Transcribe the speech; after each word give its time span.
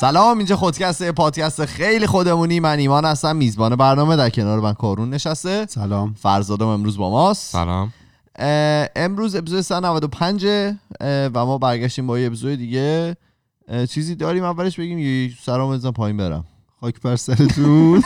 سلام 0.00 0.38
اینجا 0.38 0.56
خودکسته 0.56 1.12
پادکست 1.12 1.64
خیلی 1.64 2.06
خودمونی. 2.06 2.60
من 2.60 2.78
ایمان 2.78 3.04
هستم 3.04 3.36
میزبان 3.36 3.76
برنامه 3.76 4.16
در 4.16 4.30
کنار 4.30 4.60
من 4.60 4.72
کارون 4.72 5.10
نشسته. 5.10 5.66
سلام. 5.66 6.14
فرزادم 6.14 6.66
امروز 6.66 6.96
با 6.98 7.10
ماست. 7.10 7.52
سلام. 7.52 7.92
امروز 8.96 9.34
اپیزود 9.36 9.60
195 9.60 10.46
اه، 10.46 11.26
و 11.26 11.46
ما 11.46 11.58
برگشتیم 11.58 12.06
با 12.06 12.18
یه 12.18 12.26
اپیزود 12.26 12.54
دیگه. 12.58 13.16
چیزی 13.90 14.14
داریم 14.14 14.44
اولش 14.44 14.80
بگیم 14.80 14.98
یه 14.98 15.32
سلام 15.40 15.76
بزن 15.76 15.90
پایین 15.90 16.16
برم. 16.16 16.44
خاک 16.80 17.00
بر 17.00 17.16
سرتون. 17.16 18.02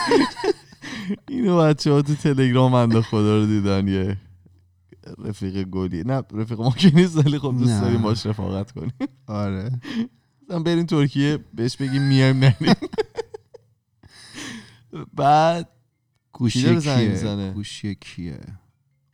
اینو 1.29 1.57
بچه 1.57 1.91
ها 1.91 2.01
تو 2.01 2.15
تلگرام 2.15 2.71
بنده 2.71 3.01
خدا 3.01 3.37
رو 3.37 3.45
دیدن 3.45 3.87
یه 3.87 4.17
رفیق 5.25 5.63
گلی. 5.63 6.03
نه 6.03 6.23
رفیق 6.33 6.59
ما 6.59 6.71
که 6.71 6.95
نیست 6.95 7.17
ولی 7.17 7.39
خب 7.39 7.55
دوست. 7.57 7.81
داریم 7.81 8.01
باش 8.01 8.25
رفاقت 8.25 8.71
کنیم. 8.71 8.93
آره. 9.27 9.71
مثلا 10.51 10.63
بریم 10.63 10.85
ترکیه 10.85 11.39
بهش 11.53 11.77
بگیم 11.77 12.01
میایم 12.01 12.39
نریم. 12.39 12.73
بعد 15.13 15.69
گوشی 16.31 16.79
کیه؟ 16.79 17.51
گوشی 17.53 17.95
کیه؟ 17.95 18.39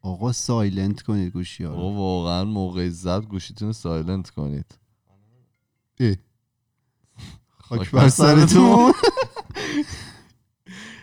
آقا 0.02 0.31
silent 0.31 1.02
کنید 1.02 1.34
گوشی 1.34 1.64
ها 1.64 1.73
آقا 1.73 1.92
واقعا 1.92 2.44
موقع 2.44 2.89
زد 2.89 3.23
گوشیتون 3.23 3.72
silent 3.72 4.30
کنید. 4.30 4.78
خاک 7.58 7.92
بر 7.92 8.09
سرتون. 8.09 8.94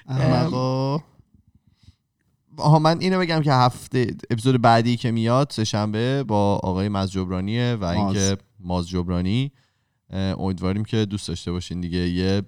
احمقا. 0.09 0.99
آها 2.57 2.79
من 2.79 3.01
اینو 3.01 3.19
بگم 3.19 3.43
که 3.43 3.53
هفته 3.53 4.17
اپیزود 4.31 4.63
بعدی 4.63 4.97
که 4.97 5.11
میاد 5.11 5.51
سه 5.51 5.65
شنبه 5.65 6.23
با 6.23 6.57
آقای 6.57 6.89
ماز 6.89 7.13
جبرانیه 7.13 7.79
و 7.81 7.85
اینکه 7.85 8.37
ماز 8.61 8.89
جبرانی. 8.89 9.53
امیدواریم 10.15 10.85
که 10.85 11.05
دوست 11.05 11.29
داشته 11.29 11.53
باشین 11.53 11.81
دیگه. 11.81 11.99
یه 11.99 12.43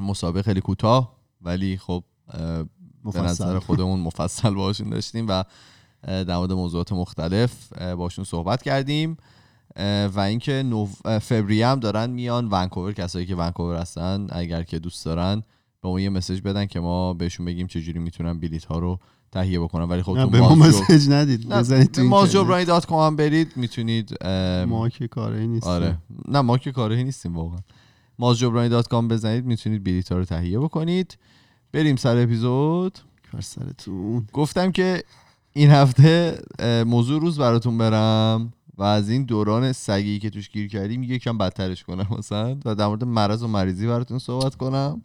مسابقه 0.00 0.42
خیلی 0.42 0.60
کوتاه 0.60 1.16
ولی 1.40 1.76
خب 1.76 2.04
اه، 2.28 2.62
به 3.12 3.20
نظر 3.20 3.22
مفصل 3.22 3.58
خودمون 3.58 4.00
مفصل 4.00 4.50
باشون 4.50 4.90
داشتیم 4.90 5.26
و 5.28 5.44
در 6.02 6.36
مورد 6.36 6.52
موضوعات 6.52 6.92
مختلف 6.92 7.72
باشون 7.72 8.24
صحبت 8.24 8.62
کردیم. 8.62 9.16
و 10.14 10.20
اینکه 10.20 10.62
نو... 10.62 10.86
فوریه 11.20 11.66
هم 11.66 11.80
دارن 11.80 12.10
میان 12.10 12.48
ونکوور. 12.50 12.92
کسایی 12.92 13.26
که 13.26 13.36
ونکوور 13.36 13.76
هستن 13.76 14.26
اگر 14.30 14.62
که 14.62 14.78
دوست 14.78 15.04
دارن 15.04 15.42
به 15.82 15.88
ما 15.88 16.00
یه 16.00 16.10
مسج 16.10 16.40
بدن 16.40 16.66
که 16.66 16.80
ما 16.80 17.14
بهشون 17.14 17.46
بگیم 17.46 17.66
چجوری 17.66 17.98
می‌تونن 17.98 18.40
بلیت 18.40 18.64
ها 18.64 18.78
رو 18.78 19.00
تهیه 19.32 19.60
بکنن 19.60 19.84
ولی 19.84 20.02
خب 20.02 20.14
تو 20.14 20.30
به 20.30 20.40
ما 20.40 20.54
مسیج 20.54 21.10
ندید 21.10 21.48
بزنید 21.48 21.92
تو. 21.92 22.02
مازجبرانی 22.02 22.64
دات 22.64 22.86
کام 22.86 23.06
هم 23.06 23.16
برید 23.16 23.56
می‌تونید 23.56 24.24
ما 24.66 24.88
که 24.88 25.08
کاری 25.08 25.46
نیستیم. 25.46 25.72
آره. 25.72 25.98
نه 26.28 26.40
ما 26.40 26.58
که 26.58 26.72
کاری 26.72 27.04
نیستیم 27.04 27.36
واقعا. 27.36 27.58
مازجبرانی 28.18 28.68
دات 28.68 28.88
کام 28.88 29.08
بزنید 29.08 29.44
می‌تونید 29.44 29.84
بلیت 29.84 30.12
ها 30.12 30.18
رو 30.18 30.24
تهیه 30.24 30.58
بکنید. 30.58 31.18
بریم 31.72 31.96
سر 31.96 32.16
اپیزود. 32.16 32.98
بر 33.32 33.40
سرتون. 33.40 34.26
گفتم 34.32 34.72
که 34.72 35.02
این 35.52 35.70
هفته 35.70 36.42
موضوع 36.86 37.20
روز 37.20 37.38
براتون 37.38 37.78
برم 37.78 38.52
و 38.78 38.82
از 38.82 39.10
این 39.10 39.24
دوران 39.24 39.72
سگی 39.72 40.18
که 40.18 40.30
توش 40.30 40.50
گیر 40.50 40.68
کردیم 40.68 41.02
یکم 41.02 41.38
بدترش 41.38 41.84
کنم 41.84 42.06
مثلا. 42.18 42.58
و 42.64 42.74
در 42.74 42.86
مورد 42.86 43.04
مرض 43.04 43.42
و 43.42 43.48
مریضی 43.48 43.86
براتون 43.86 44.18
صحبت 44.18 44.54
کنم. 44.54 45.02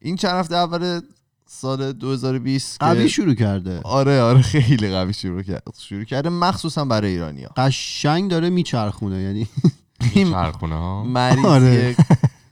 این 0.00 0.16
چند 0.16 0.32
هفته 0.32 0.56
اول 0.56 1.00
سال 1.54 1.92
2020 1.92 2.80
که- 2.80 2.86
قوی 2.86 3.08
شروع 3.08 3.34
کرده. 3.34 3.80
آره 3.80 4.20
آره 4.20 4.42
خیلی 4.42 4.90
قوی 4.90 5.12
شروع 5.12 5.42
کرد 5.42 5.62
شروع 5.78 6.04
کرده. 6.04 6.28
مخصوصا 6.28 6.84
برای 6.84 7.10
ایرانیا 7.10 7.48
قشنگ 7.56 8.30
داره 8.30 8.50
میچرخونه 8.50 9.22
یعنی 9.22 9.46
این 10.14 10.30
چرخونه 10.30 10.74
ها؟ 10.74 11.04
مریضی 11.18 11.46
آره. 11.46 11.96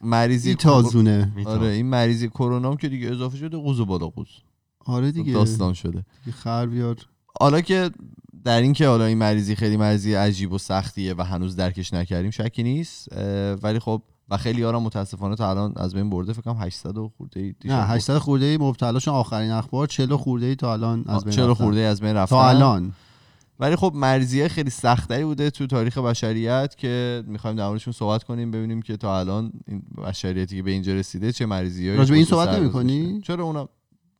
مریضی 0.01 0.55
تازونه 0.65 1.31
آره 1.45 1.67
این 1.67 1.85
مریضی 1.85 2.27
کرونا 2.29 2.69
هم 2.71 2.77
که 2.77 2.89
دیگه 2.89 3.11
اضافه 3.11 3.37
شده 3.37 3.57
قوز 3.57 3.79
و 3.79 3.85
بالا 3.85 4.07
قوز. 4.07 4.27
آره 4.85 5.11
دیگه. 5.11 5.33
داستان 5.33 5.73
شده. 5.73 6.05
خر 6.33 6.65
بیار. 6.65 6.95
حالا 7.39 7.61
که 7.61 7.91
در 8.43 8.61
این 8.61 8.73
که 8.73 8.87
حالا 8.87 9.05
این 9.05 9.17
مریضی 9.17 9.55
خیلی 9.55 9.77
مریضی 9.77 10.13
عجیب 10.13 10.51
و 10.53 10.57
سختیه 10.57 11.13
و 11.17 11.21
هنوز 11.23 11.55
درکش 11.55 11.93
نکردیم 11.93 12.31
شکی 12.31 12.63
نیست 12.63 13.07
ولی 13.63 13.79
خب 13.79 14.01
و 14.31 14.37
خیلی 14.37 14.63
ها 14.63 14.79
متاسفانه 14.79 15.35
تا 15.35 15.49
الان 15.49 15.73
از 15.75 15.93
بین 15.93 16.09
برده 16.09 16.33
فکر 16.33 16.41
کنم 16.41 16.57
800 16.63 16.97
و 16.97 17.11
خورده 17.17 17.39
ای 17.39 17.53
نه 17.65 17.73
800 17.83 18.17
خورده 18.17 18.45
ای 18.45 18.57
مبتلاشون 18.57 19.13
آخرین 19.13 19.51
اخبار 19.51 19.87
40 19.87 20.15
خورده 20.15 20.45
ای 20.45 20.55
تا 20.55 20.73
الان 20.73 21.03
از 21.07 21.23
بین 21.23 21.33
40 21.33 21.49
رفتن. 21.49 21.63
خورده 21.63 21.79
ای 21.79 21.85
از 21.85 22.01
بین 22.01 22.15
رفتن. 22.15 22.35
تا 22.35 22.49
الان. 22.49 22.93
ولی 23.59 23.75
خب 23.75 23.91
مرزیه 23.95 24.47
خیلی 24.47 24.69
سختری 24.69 25.23
بوده 25.23 25.49
تو 25.49 25.67
تاریخ 25.67 25.97
بشریت 25.97 26.75
که 26.77 27.23
می‌خوایم 27.27 27.55
در 27.55 27.67
موردشون 27.67 27.93
صحبت 27.93 28.23
کنیم 28.23 28.51
ببینیم 28.51 28.81
که 28.81 28.97
تا 28.97 29.19
الان 29.19 29.51
این 29.67 29.83
بشریتی 30.07 30.55
که 30.57 30.63
به 30.63 30.71
اینجا 30.71 30.93
رسیده 30.93 31.31
چه 31.31 31.45
مرزیایی 31.45 31.97
راجع 31.97 32.09
به 32.11 32.15
این 32.15 32.25
صحبت 32.25 32.49
نمی‌کنی؟ 32.49 33.21
چرا 33.21 33.43
اونا؟ 33.43 33.69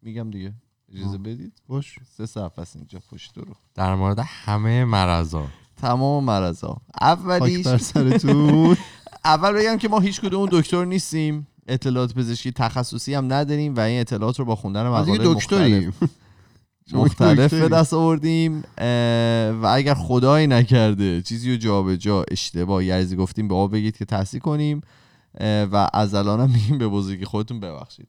میگم 0.02 0.32
دیگه. 0.32 0.54
اجازه. 0.96 1.18
بدید. 1.18 1.62
باش. 1.68 2.00
سه 2.18 2.26
صفحه 2.26 2.60
است 2.62 2.76
اینجا 2.76 3.00
پشت 3.12 3.38
رو. 3.38 3.54
در 3.76 3.96
مورد 3.96 4.20
همه 4.20 4.86
مرضا 4.86 5.48
تمام 5.78 6.24
مرزا. 6.24 6.78
اولیش 7.02 7.68
سرتون 7.68 8.78
اول 9.26 9.52
بگم 9.52 9.78
که 9.78 9.88
ما 9.90 10.00
هیچ 10.00 10.22
کدوم 10.22 10.50
دکتر 10.52 10.86
نیستیم. 10.86 11.48
اطلاعات 11.68 12.14
پزشکی 12.14 12.52
تخصصی 12.52 13.14
هم 13.14 13.34
نداریم 13.34 13.76
و 13.76 13.80
این 13.80 14.00
اطلاعات 14.00 14.40
رو 14.40 14.46
با 14.46 14.56
خوندن 14.56 14.88
مقاله 14.88 15.12
مختلف 15.12 15.36
دکتریم. 15.36 15.94
مختلف 16.94 17.54
به. 17.62 17.70
دست 17.70 17.94
آوردیم 17.94 18.64
و 19.62 19.72
اگر 19.76 19.94
خدایی 19.94 20.48
نکرده 20.48 21.22
چیزی 21.22 21.52
رو 21.52 21.58
جابجا 21.58 22.26
اشتباه 22.32 22.86
یرزی 22.86 23.16
گفتیم 23.16 23.48
به 23.48 23.54
ما 23.54 23.68
بگید 23.68 23.98
که 23.98 24.06
تصحیح 24.06 24.42
کنیم. 24.42 24.82
و 25.72 25.90
از 25.94 26.14
الان 26.14 26.40
هم 26.40 26.50
میگیم 26.50 26.78
به 26.78 26.88
بزرگی 26.88 27.26
خودتون 27.26 27.60
ببخشید. 27.60 28.08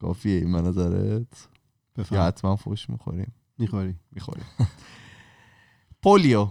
کافیه 0.00 0.36
این 0.36 0.52
به 0.52 0.60
نظرت 0.60 1.48
یا 2.10 2.24
حتما 2.24 2.56
فوش 2.56 2.90
می‌خوریم؟ 2.90 3.32
می‌خوری 3.58 3.94
می‌خوریم. 4.12 4.44
پولیو. 6.02 6.48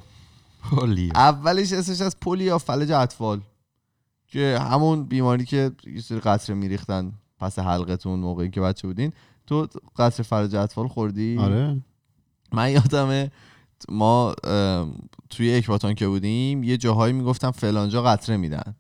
پولیو. 0.63 1.11
اولش 1.15 1.73
اسمش 1.73 2.01
از 2.01 2.19
پولیو 2.19 2.57
فلج 2.57 2.91
اطفال. 2.91 3.41
که 4.29 4.59
همون 4.61 5.03
بیماری 5.03 5.45
که 5.45 5.71
یه 5.95 6.01
سری 6.01 6.19
قطره 6.19 6.55
میریختن 6.55 7.11
پس 7.39 7.59
حلقتون 7.59 8.19
موقعی 8.19 8.49
که 8.49 8.61
بچه 8.61 8.87
بودین. 8.87 9.13
تو 9.47 9.67
قطره 9.97 10.23
فلج 10.23 10.55
اطفال 10.55 10.87
خوردی؟ 10.87 11.37
آره. 11.37 11.81
من 12.51 12.71
یادمه 12.71 13.31
ما 13.89 14.35
توی 15.29 15.55
اکباتان 15.55 15.93
که 15.93 16.07
بودیم 16.07 16.63
یه 16.63 16.77
جاهایی 16.77 17.13
می‌گفتن 17.13 17.51
فلانجا 17.51 18.03
قطره 18.03 18.37
میدن. 18.37 18.75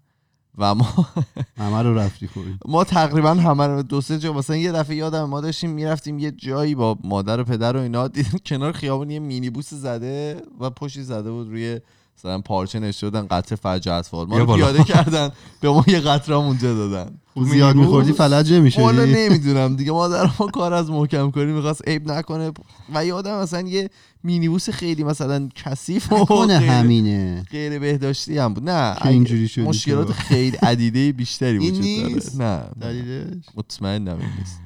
و 0.57 0.75
ما 0.75 0.85
همه 1.57 1.81
رو 1.81 1.97
رفتی 1.97 2.27
خوری 2.27 2.57
ما 2.65 2.83
تقریبا 2.83 3.33
همه 3.33 3.67
رو 3.67 3.83
دو 3.83 4.01
سه 4.01 4.19
جا 4.19 4.33
مثلا 4.33 4.55
یه 4.55 4.71
دفعه 4.71 4.95
یادم 4.95 5.23
ما 5.23 5.41
داشتیم 5.41 5.69
می‌رفتیم 5.69 6.19
یه 6.19 6.31
جایی 6.31 6.75
با 6.75 6.97
مادر 7.03 7.39
و 7.39 7.43
پدر 7.43 7.77
و 7.77 7.79
اینا 7.79 8.07
دیدیم 8.07 8.39
کنار 8.45 8.71
خیابون 8.71 9.09
یه 9.09 9.19
مینی 9.19 9.49
بوس 9.49 9.73
زده 9.73 10.41
و 10.59 10.69
پشتی 10.69 11.03
زده 11.03 11.31
بود 11.31 11.47
روی 11.47 11.79
مثلا 12.19 12.41
پارچه 12.41 12.79
نشته 12.79 13.07
بودن 13.07 13.27
قطره 13.27 13.55
فرج 13.55 13.89
اطفال 13.89 14.27
ما 14.27 14.37
رو. 14.37 14.55
پیاده 14.55 14.83
کردن 14.83 15.29
به 15.61 15.69
ما 15.69 15.83
یه 15.87 15.99
قطره 15.99 16.35
اونجا 16.35 16.73
دادن 16.75 17.11
خوب 17.33 17.43
زیاد 17.47 17.75
میخوردی؟ 17.75 18.11
فلج 18.11 18.53
نمیشه 18.53 18.81
والا 18.81 19.05
نمی‌دونم 19.05 19.75
دیگه 19.75 19.91
مادر 19.91 20.31
ما 20.39 20.47
کار 20.47 20.73
از 20.73 20.89
محکم 20.91 21.31
کنی 21.31 21.45
می‌خواست 21.45 21.87
عیب 21.87 22.11
نکنه 22.11 22.51
و 22.93 23.05
یادم 23.05 23.39
مثلا 23.41 23.61
یه 23.67 23.89
مینیبوس 24.23 24.69
خیلی 24.69 25.03
مثلا 25.03 25.49
کثیف 25.55 26.11
و 26.13 26.25
کنه 26.25 26.59
غیر- 26.59 26.69
همینه 26.69 27.43
غیر 27.51 27.79
بهداشتی 27.79 28.37
هم 28.37 28.53
بود 28.53 28.69
نه 28.69 29.05
اینجوری 29.05 29.47
شدی 29.47 29.65
مشکلات. 29.65 30.11
خیلی 30.11 30.57
عدیده 30.57 31.11
بیشتری 31.11 31.57
وجود 31.57 32.37
داره؟ 32.37 32.37
نه. 32.37 32.63
دلیلش 32.81 33.43
مطمئنم 33.55 34.17
این 34.19 34.29
نیست 34.39 34.59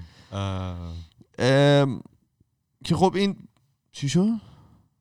که 2.85 2.95
خب 2.95 3.13
این 3.15 3.35
چی 3.91 4.09
شد؟ 4.09 4.29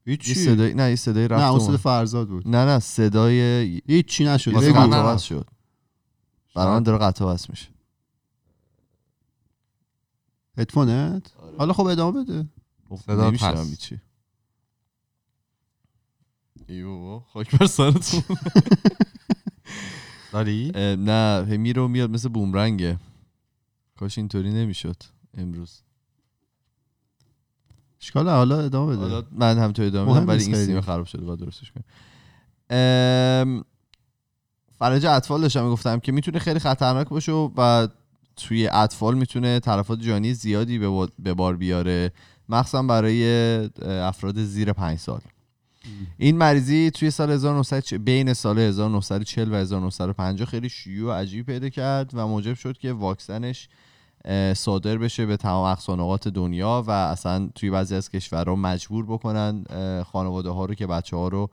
یه 0.07 0.11
هیچی 0.11 0.35
صدای 0.35 0.75
نه 0.75 0.91
یه 0.91 0.97
صدای 0.97 1.29
رفت 1.29 1.43
نه 1.43 1.49
اون 1.49 1.57
و 1.57 1.61
صدا 1.61 1.69
اومد. 1.69 1.81
فرزاد 1.81 2.29
بود. 2.29 2.49
نه 2.49 2.65
نه 2.65 2.79
صدای 2.79 3.41
هیچی 3.87 4.25
نشد. 4.25 4.53
واسه 4.53 4.73
بگو. 4.73 4.81
من 4.81 5.03
قطع 5.03 5.23
شد. 5.23 5.49
برای 6.55 6.73
من 6.73 6.83
داره 6.83 6.99
قطع 6.99 7.25
وصل 7.25 7.47
میشه. 7.51 7.69
هدفونت؟ 10.59 11.33
حالا 11.59 11.73
خب 11.73 11.87
ادامه 11.87 12.25
بده. 12.25 12.49
خب 12.89 12.97
صدا 12.97 13.31
پس. 13.31 13.71
هیچی. 13.71 14.01
ای 16.69 16.83
بابا 16.83 17.21
خاک 17.21 17.59
بر 17.59 17.67
سرتون. 17.67 18.23
داری؟ 20.33 20.73
نه 20.99 21.47
هی 21.49 21.57
میره 21.57 21.83
و 21.83 21.89
میاد 21.89 22.11
مثل 22.11 22.29
بومرنگه. 22.29 22.99
کاش 23.97 24.19
اینطوری 24.19 24.51
نمی‌شد 24.51 24.97
امروز. 25.35 25.83
اشکال 28.03 28.29
حالا 28.29 28.61
ادامه 28.61 28.93
بده. 28.97 29.01
حالا 29.01 29.23
من 29.33 29.59
هم 29.59 29.73
تو 29.73 29.83
ادامه 29.83 30.13
میدم 30.15 30.29
ولی 30.29 30.45
این. 30.45 30.67
سیم 30.67 30.81
خراب 30.81 31.07
شده 31.07 31.23
باید 31.25 31.39
درستش 31.39 31.73
کنیم. 31.73 31.85
ام، 32.71 33.65
فلج 34.79 35.07
اطفال 35.07 35.41
داشتم 35.41 35.65
می‌گفتم 35.65 35.99
که 35.99 36.13
می‌تونه 36.13 36.39
خیلی 36.39 36.59
خطرناک 36.59 37.09
باشه 37.09 37.33
و 37.33 37.89
توی 38.37 38.69
اطفال 38.69 39.15
می‌تونه 39.15 39.61
تلفات 39.61 40.01
جانی 40.01 40.35
زیادی 40.35 40.79
به 40.79 40.89
با- 40.89 41.09
به 41.19 41.35
بار 41.35 41.57
بیاره 41.57 42.13
مخصوصا 42.49 42.83
برای 42.83 43.25
افراد 43.83 44.39
زیر 44.45 44.73
پنج 44.73 44.99
سال. 44.99 45.21
این 46.19 46.37
مریضی 46.37 46.91
توی 46.91 47.11
سال 47.11 47.31
1900 47.31 47.81
چ- 47.85 47.93
بین 47.93 48.33
سال 48.35 48.59
1940 48.59 49.53
و 49.53 49.55
1950 49.55 50.47
خیلی 50.49 50.69
شیوع 50.69 51.11
و 51.11 51.15
عجیب 51.17 51.47
پیدا 51.47 51.69
کرد 51.69 52.11
و 52.15 52.27
موجب 52.27 52.55
شد 52.55 52.79
که 52.79 52.93
واکسنش 52.93 53.69
صادر 54.57 54.99
بشه 54.99 55.27
به 55.27 55.37
تمام 55.37 55.65
اقصانقات 55.65 56.29
دنیا 56.29 56.85
و 56.87 56.91
اصلا 56.91 57.51
توی 57.55 57.71
بعضی 57.71 57.95
از 57.95 58.11
کشورها 58.11 58.57
مجبور 58.57 59.07
بکنن 59.07 59.65
خانواده 60.03 60.51
ها 60.51 60.65
رو 60.65 60.75
که 60.75 60.87
بچه 60.87 61.17
ها 61.17 61.29
رو 61.29 61.51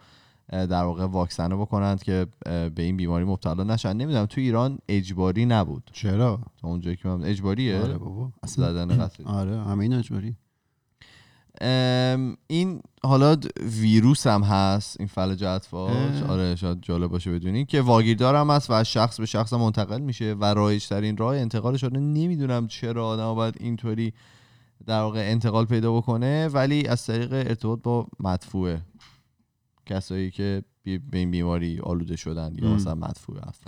در 0.51 0.83
واقع 0.83 1.05
واکسنه 1.05 1.55
بکنند 1.55 2.03
که 2.03 2.27
به 2.45 2.81
این 2.81 2.97
بیماری 2.97 3.25
مبتلا 3.25 3.63
نشن. 3.63 3.93
نمی‌دونم 3.93 4.25
توی 4.25 4.43
ایران 4.43 4.79
اجباری 4.87 5.45
نبود. 5.45 5.89
چرا؟ 5.93 6.39
تا 6.61 6.67
اونجایی 6.67 6.95
که 6.95 7.07
من 7.07 7.23
اجباریه؟ 7.23 7.81
آره 7.81 7.97
بابا. 7.97 8.31
اصلا 8.43 8.73
زدن 8.73 9.09
آره 9.25 9.63
همه 9.63 9.81
این 9.81 9.93
اجباری. 9.93 10.35
این 12.47 12.81
حالا 13.03 13.37
ویروس 13.61 14.27
هم 14.27 14.43
هست 14.43 14.95
این 14.99 15.07
فلج 15.07 15.43
اطفال. 15.43 16.23
آره 16.29 16.55
شاید 16.55 16.81
جالب 16.81 17.11
باشه 17.11 17.31
بدونین 17.31 17.65
که 17.65 17.81
واگیردار 17.81 18.35
هم 18.35 18.49
هست 18.49 18.69
و 18.69 18.73
از 18.73 18.87
شخص 18.91 19.19
به 19.19 19.25
شخص 19.25 19.53
هم 19.53 19.59
منتقل 19.59 20.01
میشه 20.01 20.33
و 20.33 20.45
رایج 20.45 20.87
ترین 20.87 21.17
راه 21.17 21.35
انتقالش 21.35 21.83
رو 21.83 21.89
نمی‌دونم 21.89 22.67
چرا 22.67 23.07
آدم 23.07 23.33
باید 23.35 23.55
اینطوری 23.59 24.13
در 24.85 25.01
واقع 25.01 25.19
انتقال 25.19 25.65
پیدا 25.65 25.97
بکنه 25.97 26.47
ولی 26.47 26.87
از 26.87 27.05
طریق 27.05 27.33
ارتباط 27.33 27.79
با 27.83 28.07
مدفوعه. 28.19 28.81
کسایی 29.85 30.31
که 30.31 30.63
به 30.83 31.17
این 31.17 31.31
بیماری 31.31 31.79
آلوده 31.79 32.15
شدن 32.15 32.55
یا. 32.61 32.69
مثلا 32.69 32.95
مدفوعه 32.95 33.41
هست 33.47 33.63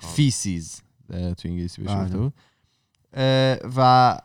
فیسیز 0.00 0.82
تو 1.08 1.48
انگلیسی 1.48 1.82
بهش 1.82 1.92
بله. 1.92 2.30
و 3.76 4.18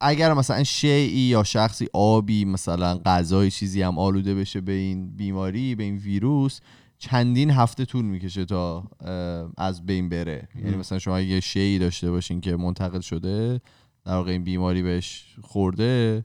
اگر 0.00 0.34
مثلا 0.34 0.64
شیعی 0.64 1.20
یا 1.20 1.42
شخصی 1.42 1.88
آبی 1.92 2.44
مثلا 2.44 2.98
غذای 2.98 3.50
چیزی 3.50 3.82
هم 3.82 3.98
آلوده 3.98 4.34
بشه 4.34 4.60
به 4.60 4.72
این 4.72 5.16
بیماری 5.16 5.74
به 5.74 5.82
این 5.84 5.96
ویروس 5.96 6.60
چندین 6.98 7.50
هفته 7.50 7.84
طول 7.84 8.04
می‌کشه 8.04 8.44
تا 8.44 8.84
از 9.58 9.86
بین 9.86 10.08
بره 10.08 10.48
یعنی. 10.54 10.76
مثلا 10.76 10.98
شما 10.98 11.20
یه 11.20 11.40
شیعی 11.40 11.78
داشته 11.78 12.10
باشین 12.10 12.40
که 12.40 12.56
منتقل 12.56 13.00
شده 13.00 13.60
در 14.04 14.14
واقع 14.14 14.30
این 14.30 14.44
بیماری 14.44 14.82
بهش 14.82 15.36
خورده 15.42 16.24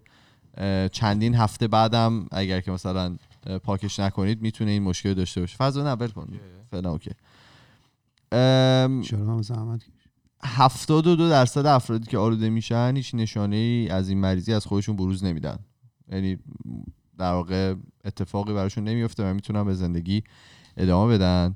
چندین 0.91 1.35
هفته 1.35 1.67
بعدم 1.67 2.27
اگر 2.31 2.61
که 2.61 2.71
مثلا 2.71 3.17
پاکش 3.63 3.99
نکنید 3.99 4.41
می‌تونه 4.41 4.71
این 4.71 4.83
مشکل 4.83 5.13
داشته 5.13 5.41
باشه 5.41 5.57
فضا 5.57 5.91
نبل 5.91 6.07
کن 6.07 6.27
فعلا 6.71 6.91
اوکی 6.91 7.11
چرا 9.01 9.41
زحمت؟ 9.41 9.81
72 10.45 11.29
درصد 11.29 11.65
افرادی 11.65 12.05
که 12.05 12.17
آلوده 12.17 12.49
میشن 12.49 12.93
هیچ 12.95 13.15
نشانه 13.15 13.55
ای 13.55 13.89
از 13.89 14.09
این 14.09 14.19
مریضی 14.19 14.53
از 14.53 14.65
خودشون 14.65 14.95
بروز 14.95 15.23
نمیدن. 15.23 15.59
یعنی 16.11 16.37
در 17.17 17.33
واقع 17.33 17.75
اتفاقی 18.05 18.53
براشون 18.53 18.83
نمیفته 18.83 19.23
و 19.23 19.33
می‌تونن 19.33 19.63
به 19.65 19.73
زندگی 19.73 20.23
ادامه 20.77 21.17
بدن. 21.17 21.55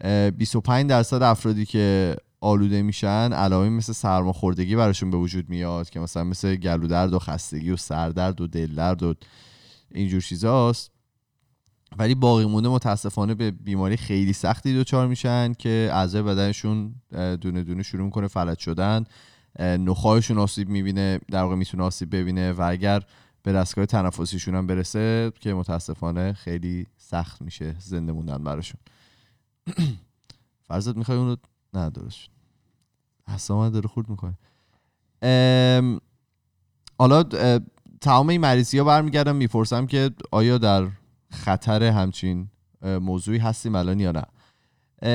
اه، 0.00 0.30
25 0.30 0.90
درصد 0.90 1.22
افرادی 1.22 1.66
که 1.66 2.16
آلوده 2.40 2.82
میشن 2.82 3.32
علائمی 3.32 3.76
مثل 3.76 3.92
سرماخوردگی 3.92 4.76
براشون 4.76 5.10
به 5.10 5.16
وجود 5.16 5.48
میاد 5.48 5.90
که 5.90 6.00
مثلا 6.00 6.24
مثل 6.24 6.56
گلو 6.56 6.86
درد 6.86 7.12
و 7.12 7.18
خستگی 7.18 7.70
و 7.70 7.76
سردرد 7.76 8.40
و 8.40 8.46
دل 8.46 8.74
درد 8.74 9.02
و 9.02 9.14
اینجور 9.94 10.20
چیزاست. 10.20 10.91
ولی 11.98 12.14
باقی 12.14 12.44
مونده 12.44 12.68
متاسفانه 12.68 13.34
به 13.34 13.50
بیماری 13.50 13.96
خیلی 13.96 14.32
سختی 14.32 14.80
دچار 14.80 15.06
میشن 15.06 15.52
که 15.52 15.90
اعضای 15.92 16.22
بدنشون 16.22 16.94
دونه 17.40 17.62
دونه 17.62 17.82
شروع 17.82 18.04
می‌کنه 18.04 18.28
فلج 18.28 18.58
شدن. 18.58 19.04
اه، 19.58 19.76
نخاعشون 19.76 20.38
آسیب 20.38 20.68
می‌بینه 20.68 21.20
در 21.30 21.42
واقع 21.42 21.54
می‌تونه 21.54 21.82
آسیب 21.82 22.16
ببینه 22.16 22.52
و 22.52 22.62
اگر 22.70 23.02
به 23.42 23.52
دستگاه 23.52 23.86
تنفسیشون 23.86 24.54
هم 24.54 24.66
برسه 24.66 25.32
که 25.40 25.54
متاسفانه 25.54 26.32
خیلی 26.32 26.86
سخت 26.96 27.42
میشه 27.42 27.76
زنده 27.78 28.12
موندن 28.12 28.44
براشون. 28.44 28.80
فرزاد 30.68 30.96
می‌خوای 30.96 31.18
اونو 31.18 31.36
نه 31.74 31.90
درست 31.90 32.16
شد. 32.16 33.72
داره 33.72 33.88
خورد 33.88 34.08
می‌کنه. 34.08 34.34
حالا 36.98 37.22
تمام 38.00 38.28
این 38.28 38.40
مریضی 38.40 38.78
ها 38.78 38.84
برمیگردم. 38.84 39.36
می‌پرسم 39.36 39.86
که 39.86 40.10
آیا 40.30 40.58
در 40.58 40.88
خطر 41.32 41.82
همچین 41.82 42.48
موضوعی 42.82 43.38
هستیم 43.38 43.74
الان 43.74 44.00
یا 44.00 44.12
نه. 44.12 44.24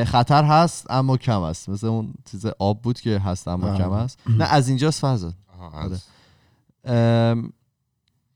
خطر 0.03 0.43
هست 0.43 0.85
اما 0.89 1.17
کم 1.17 1.41
است. 1.41 1.69
مثل 1.69 1.87
اون 1.87 2.13
چیز 2.31 2.45
آب 2.45 2.81
بود 2.81 2.99
که 2.99 3.19
هست 3.19 3.47
اما 3.47 3.67
بله. 3.67 3.77
کم 3.77 3.91
است. 3.91 4.19
نه 4.29 4.45
از 4.45 4.67
اینجاست 4.67 5.01
فرزاد. 5.01 5.33
آها، 5.59 5.83
آره. 5.83 5.97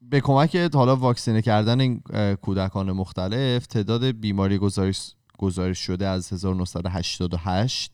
به 0.02 0.22
کمک 0.22 0.56
حالا 0.56 0.96
واکسینه 0.96 1.42
کردن 1.42 1.80
این 1.80 2.00
کودکان 2.42 2.92
مختلف 2.92 3.66
تعداد 3.66 4.04
بیماری 4.06 4.58
گزارش 4.58 5.16
گزارش 5.38 5.80
شده 5.80 6.08
از 6.08 6.34
1988 6.34 7.94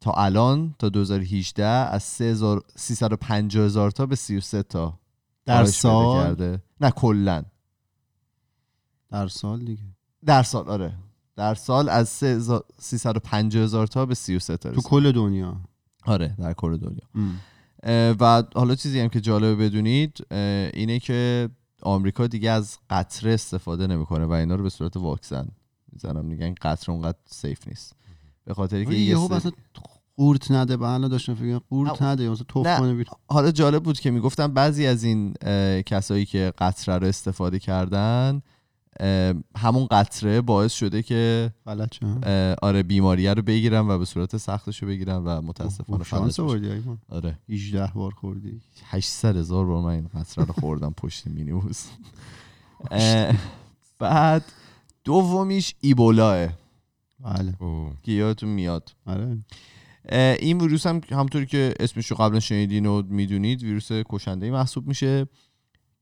تا 0.00 0.12
الان 0.12 0.74
تا 0.78 0.88
2018 0.88 1.64
از 1.66 2.02
3000 2.02 2.62
350 2.76 3.64
هزار 3.64 3.90
تا 3.90 4.06
به 4.06 4.16
33 4.16 4.62
تا 4.62 4.98
در 5.46 5.64
سال؟ 5.64 6.24
کرده. 6.24 6.62
نه 6.80 6.90
کلا. 6.90 7.42
در 9.10 9.28
سال 9.28 9.58
دیگه 9.58 9.82
در 10.26 10.42
سال 10.42 10.68
آره 10.68 10.92
در 11.36 11.54
سال 11.54 11.88
از 11.88 12.08
350 12.08 13.62
هزار 13.62 13.86
تا 13.86 14.06
به 14.06 14.14
33 14.14 14.56
تا 14.56 14.70
تو. 14.70 14.80
کل 14.80 15.12
دنیا 15.12 15.56
آره 16.06 16.34
در 16.38 16.52
کل 16.52 16.76
دنیا 16.76 17.34
و 18.20 18.42
حالا 18.54 18.74
چیزی 18.74 19.00
هم 19.00 19.08
که 19.08 19.20
جالبه 19.20 19.54
بدونید 19.54 20.26
اینه 20.74 20.98
که 20.98 21.48
آمریکا 21.82 22.26
دیگه 22.26 22.50
از 22.50 22.78
قطره 22.90 23.32
استفاده 23.34 23.86
نمی‌کنه 23.86 24.24
و 24.24 24.32
اینا 24.32 24.54
رو 24.54 24.62
به 24.62 24.70
صورت 24.70 24.96
واکسن 24.96 25.48
می‌زنم 25.92 26.24
میگن 26.24 26.54
قطره 26.62 26.94
اونقدر 26.94 27.18
سیف 27.26 27.68
نیست 27.68 27.96
به 28.44 28.54
خاطر 28.54 28.84
که 28.84 28.92
یه 28.92 29.00
یهو 29.00 29.34
مثلا 29.34 29.52
قورت 30.16 30.50
نده 30.50 30.76
به 30.76 30.88
الان 30.88 31.10
داشتم 31.10 31.34
فکر 31.34 31.58
قورت. 31.58 32.02
نده 32.02 32.28
مثلا 32.28 32.44
توف 32.48 32.66
نه. 32.66 32.78
کنه 32.78 32.94
بیرون 32.94 33.14
حالا 33.28 33.50
جالب 33.50 33.82
بود 33.82 34.00
که 34.00 34.10
می‌گفتن 34.10 34.46
بعضی 34.46 34.86
از 34.86 35.04
این 35.04 35.32
کسایی 35.86 36.24
که 36.24 36.52
قطره 36.58 36.98
رو 36.98 37.06
استفاده 37.06 37.58
کردن 37.58 38.42
همون 39.56 39.86
قطره 39.86 40.40
باعث 40.40 40.72
شده 40.72 41.02
که 41.02 41.52
غلط 41.66 41.96
آره 42.62 42.82
بیماریه 42.82 43.34
رو 43.34 43.42
بگیرن 43.42 43.88
و 43.88 43.98
به 43.98 44.04
صورت 44.04 44.36
سختش 44.36 44.82
رو 44.82 44.88
بگیرن 44.88 45.16
و 45.16 45.40
متاسفانه 45.40 46.04
شانس. 46.04 46.40
آوردی 46.40 46.70
ایمان 46.70 46.98
آره. 47.08 47.38
18 47.48 47.92
بار 47.94 48.12
خوردی. 48.12 48.60
800 48.84 49.36
هزار 49.36 49.66
بار 49.66 49.82
من 49.82 49.88
این 49.88 50.08
قطره 50.14 50.44
رو 50.44 50.52
خوردم 50.52 50.94
پشت 50.96 51.26
مینیبوس. 51.26 51.86
اه، 52.90 53.34
بعد 53.98 54.44
دومیش 55.04 55.74
ایبولاه. 55.80 56.48
بله. 57.20 57.54
که 58.02 58.12
یادتون 58.12 58.48
میاد. 58.48 58.92
آره. 59.06 59.38
این 60.38 60.60
ویروس 60.60 60.86
هم 60.86 61.00
همطوری 61.10 61.46
که 61.46 61.74
اسمش 61.80 62.06
رو 62.06 62.16
قبلا 62.16 62.40
شنیدین 62.40 62.86
و 62.86 63.02
می‌دونید 63.02 63.62
ویروس 63.62 63.88
کشنده 63.92 64.50
محسوب 64.50 64.88
میشه. 64.88 65.26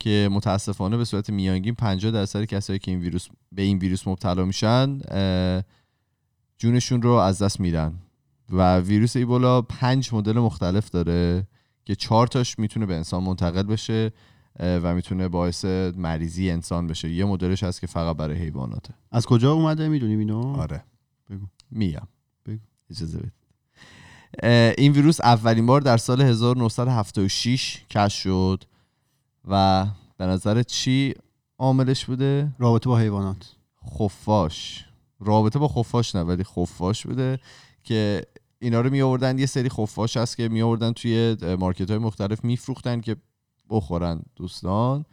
که 0.00 0.28
متاسفانه 0.33 0.97
به 0.97 1.05
صورت 1.05 1.31
میانگین 1.31 1.75
50 1.75 2.12
درصد 2.12 2.45
کسایی 2.45 2.78
که 2.78 2.90
این 2.90 3.00
ویروس 3.00 3.28
به 3.52 3.62
این 3.62 3.78
ویروس 3.78 4.09
مبتلا 4.09 4.45
میشن 4.45 4.99
جونشون 6.59 7.02
رو 7.02 7.11
از 7.11 7.43
دست 7.43 7.61
میدن. 7.61 7.95
و 8.50 8.78
ویروس 8.78 9.17
ایبولا 9.17 9.62
پنج 9.62 10.14
مدل 10.14 10.38
مختلف 10.38 10.90
داره 10.90 11.47
که 11.85 11.95
چهار 11.95 12.26
تاش 12.26 12.59
می‌تونه 12.59 12.87
به 12.87 12.95
انسان 12.95 13.23
منتقل 13.23 13.62
بشه 13.62 14.12
و 14.61 14.95
می‌تونه 14.95 15.28
باعث 15.28 15.64
مریضی 15.97 16.50
انسان 16.50 16.87
بشه. 16.87 17.11
یه 17.11 17.25
مدلش 17.25 17.62
هست 17.62 17.81
که 17.81 17.87
فقط 17.87 18.17
برای 18.17 18.37
حیواناته. 18.37 18.95
از 19.11 19.26
کجا 19.26 19.52
اومده؟ 19.52 19.88
می‌دونیم 19.88 20.19
اینو؟ 20.19 20.57
آره. 20.57 20.85
بگو. 21.31 21.47
میگم 21.71 22.09
بگو. 22.47 22.59
اجازه 22.90 23.19
بده 23.19 23.33
این 24.78 24.93
ویروس 24.93 25.21
اولین 25.21 25.67
بار 25.67 25.81
در 25.81 25.97
سال 25.97 26.21
1976 26.21 27.85
کشف 27.90 28.19
شد. 28.23 28.64
و 29.49 29.87
به 30.17 30.26
نظر 30.26 30.62
چی 30.62 31.14
عاملش 31.59 32.05
بوده؟ 32.05 32.52
رابطه 32.59 32.88
با 32.88 32.99
حیوانات. 32.99 33.57
خفاش. 33.99 34.85
رابطه 35.21 35.59
با 35.59 35.69
خفاش 35.69 36.14
نه 36.14 36.23
ولی 36.23 36.45
خفاش 36.45 37.07
بوده 37.07 37.38
که 37.85 38.23
اینا 38.59 38.81
رو 38.81 38.90
می 38.90 39.02
آوردن 39.02 39.38
یه 39.38 39.47
سری 39.47 39.69
خفاش 39.69 40.17
هست 40.17 40.37
که 40.37 40.49
می 40.49 40.62
آوردن 40.62 40.93
توی 40.93 41.37
مارکت 41.59 41.90
های 41.90 41.99
مختلف 41.99 42.45
میفروختن 42.45 43.00
که 43.00 43.17
بخورن 43.71 44.23
دوستان 44.37 45.05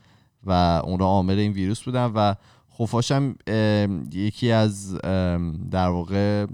و 0.43 0.81
اونا 0.85 1.05
عامل 1.05 1.39
این 1.39 1.51
ویروس 1.51 1.83
بودن 1.83 2.05
و 2.05 2.35
خفاش 2.79 3.11
هم 3.11 3.35
یکی 4.13 4.51
از 4.51 4.97
در 5.71 5.87
واقع 5.87 6.45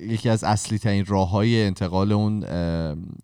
یکی 0.00 0.28
از 0.28 0.44
اصلی 0.44 0.78
ترین 0.78 1.04
راه 1.06 1.30
های 1.30 1.62
انتقال 1.62 2.12
اون 2.12 2.44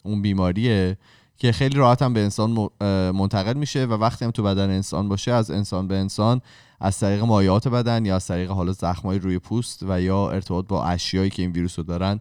اون 0.03 0.23
بیماریه 0.23 0.99
که 1.39 1.53
خیلی 1.53 1.79
راحت 1.79 2.03
هم 2.03 2.13
به 2.13 2.21
انسان 2.21 2.69
منتقل 3.11 3.55
میشه 3.55 3.85
و 3.85 3.93
وقتی 3.93 4.25
هم 4.25 4.31
تو 4.31 4.43
بدن 4.43 4.71
انسان 4.71 5.09
باشه 5.09 5.33
از 5.33 5.51
انسان 5.51 5.89
به 5.89 5.97
انسان 5.97 6.41
از 6.81 6.99
طریق 6.99 7.23
مایعات 7.23 7.69
بدن 7.69 8.07
یا 8.07 8.17
از 8.17 8.27
طریق 8.27 8.51
حالا 8.51 8.73
زخمای 8.73 9.19
روی 9.19 9.39
پوست 9.39 9.83
و 9.89 10.01
یا 10.01 10.31
ارتباط 10.31 10.67
با 10.67 10.85
اشیایی 10.85 11.31
که 11.31 11.43
این 11.43 11.53
ویروس 11.53 11.79
رو 11.79 11.85
دارن 11.85 12.21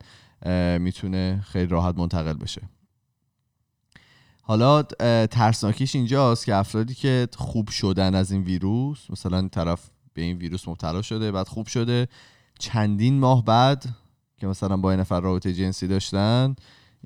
می‌تونه 0.78 1.44
خیلی 1.48 1.68
راحت 1.68 1.98
منتقل 1.98 2.34
بشه. 2.34 2.62
حالا 4.42 4.84
ترسناکیش 5.28 5.96
اینجاست 5.96 6.46
که 6.46 6.56
افرادی 6.56 6.94
که 6.94 7.28
خوب 7.38 7.70
شدن 7.70 8.16
از 8.16 8.32
این 8.32 8.42
ویروس 8.42 9.12
مثلا 9.12 9.48
طرف 9.48 9.90
به 10.14 10.22
این 10.22 10.38
ویروس 10.38 10.68
مبتلا 10.68 11.02
شده 11.02 11.32
بعد 11.32 11.48
خوب 11.48 11.68
شده 11.68 12.08
چندین 12.60 13.20
ماه 13.20 13.46
بعد 13.46 13.86
که 14.40 14.48
مثلا 14.48 14.78
با 14.78 14.92
این 14.92 15.00
نفر 15.00 15.20
رابطه 15.20 15.54
جنسی 15.54 15.88
داشتن 15.88 16.56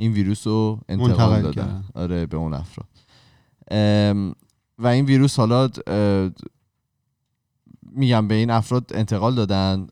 این 0.01 0.13
ویروس 0.13 0.48
رو 0.48 0.79
انتقال 0.89 1.41
دادن. 1.41 1.84
آره 1.93 2.25
به 2.25 2.38
اون 2.38 2.53
افراد. 2.53 2.88
و 4.79 4.88
این 4.88 5.05
ویروس 5.05 5.39
حالا 5.39 5.70
میگم 7.91 8.27
به 8.27 8.36
این 8.36 8.50
افراد 8.50 8.91
انتقال 8.93 9.36
دادن. 9.36 9.88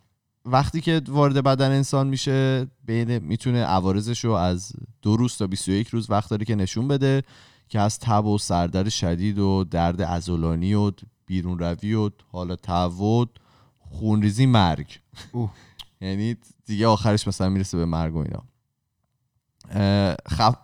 وقتی 0.46 0.82
که 0.82 1.02
وارد 1.08 1.44
بدن 1.44 1.72
انسان 1.72 2.08
میشه 2.08 2.68
بین 2.86 3.18
می‌تونه 3.20 3.64
عوارضش 3.64 4.26
رو 4.26 4.32
از 4.32 4.72
دو 5.02 5.18
روز 5.18 5.38
تا 5.38 5.48
21 5.48 5.88
روز 5.88 6.10
وقت 6.10 6.30
داره 6.30 6.46
که 6.46 6.56
نشون 6.56 6.88
بده 6.88 7.24
که 7.68 7.80
از 7.80 8.00
تب 8.00 8.26
و 8.26 8.38
سردر 8.38 8.90
شدید 8.90 9.40
و 9.40 9.64
درد 9.64 10.02
عضلانی 10.02 10.74
و 10.74 10.92
بیرون 11.26 11.60
روی 11.60 11.94
و 11.94 12.10
حالا 12.32 12.56
تعود 12.56 13.40
خونریزی 13.80 14.46
مرگ. 14.46 15.00
یعنی 16.02 16.36
دیگه 16.66 16.88
آخرش 16.88 17.28
مثلا 17.28 17.50
می‌رسه 17.50 17.78
به 17.78 17.86
مرگ 17.86 18.16
و 18.16 18.20
اینا. 18.20 18.44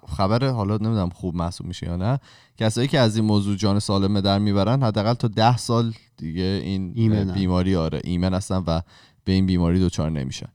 خبر 0.07 0.49
حالا 0.49 0.77
نمی‌دونم 0.77 1.09
خوب 1.09 1.35
محسوب 1.35 1.67
میشه 1.67 1.87
یا 1.87 1.95
نه 1.95 2.19
کسایی 2.57 2.87
که 2.87 2.99
از 2.99 3.15
این 3.15 3.25
موضوع 3.25 3.55
جان 3.55 3.79
سالمه 3.79 4.21
در 4.21 4.39
می‌برن 4.39 4.83
حداقل 4.83 5.13
تا 5.13 5.27
ده 5.27 5.57
سال 5.57 5.93
دیگه 6.17 6.61
این 6.63 6.93
ایمنن. 6.95 7.33
بیماری 7.33 7.75
آره 7.75 8.01
ایمن 8.03 8.33
هستن 8.33 8.63
و 8.67 8.81
به 9.23 9.31
این 9.31 9.45
بیماری 9.45 9.85
دچار 9.85 10.09
نمیشن 10.09 10.47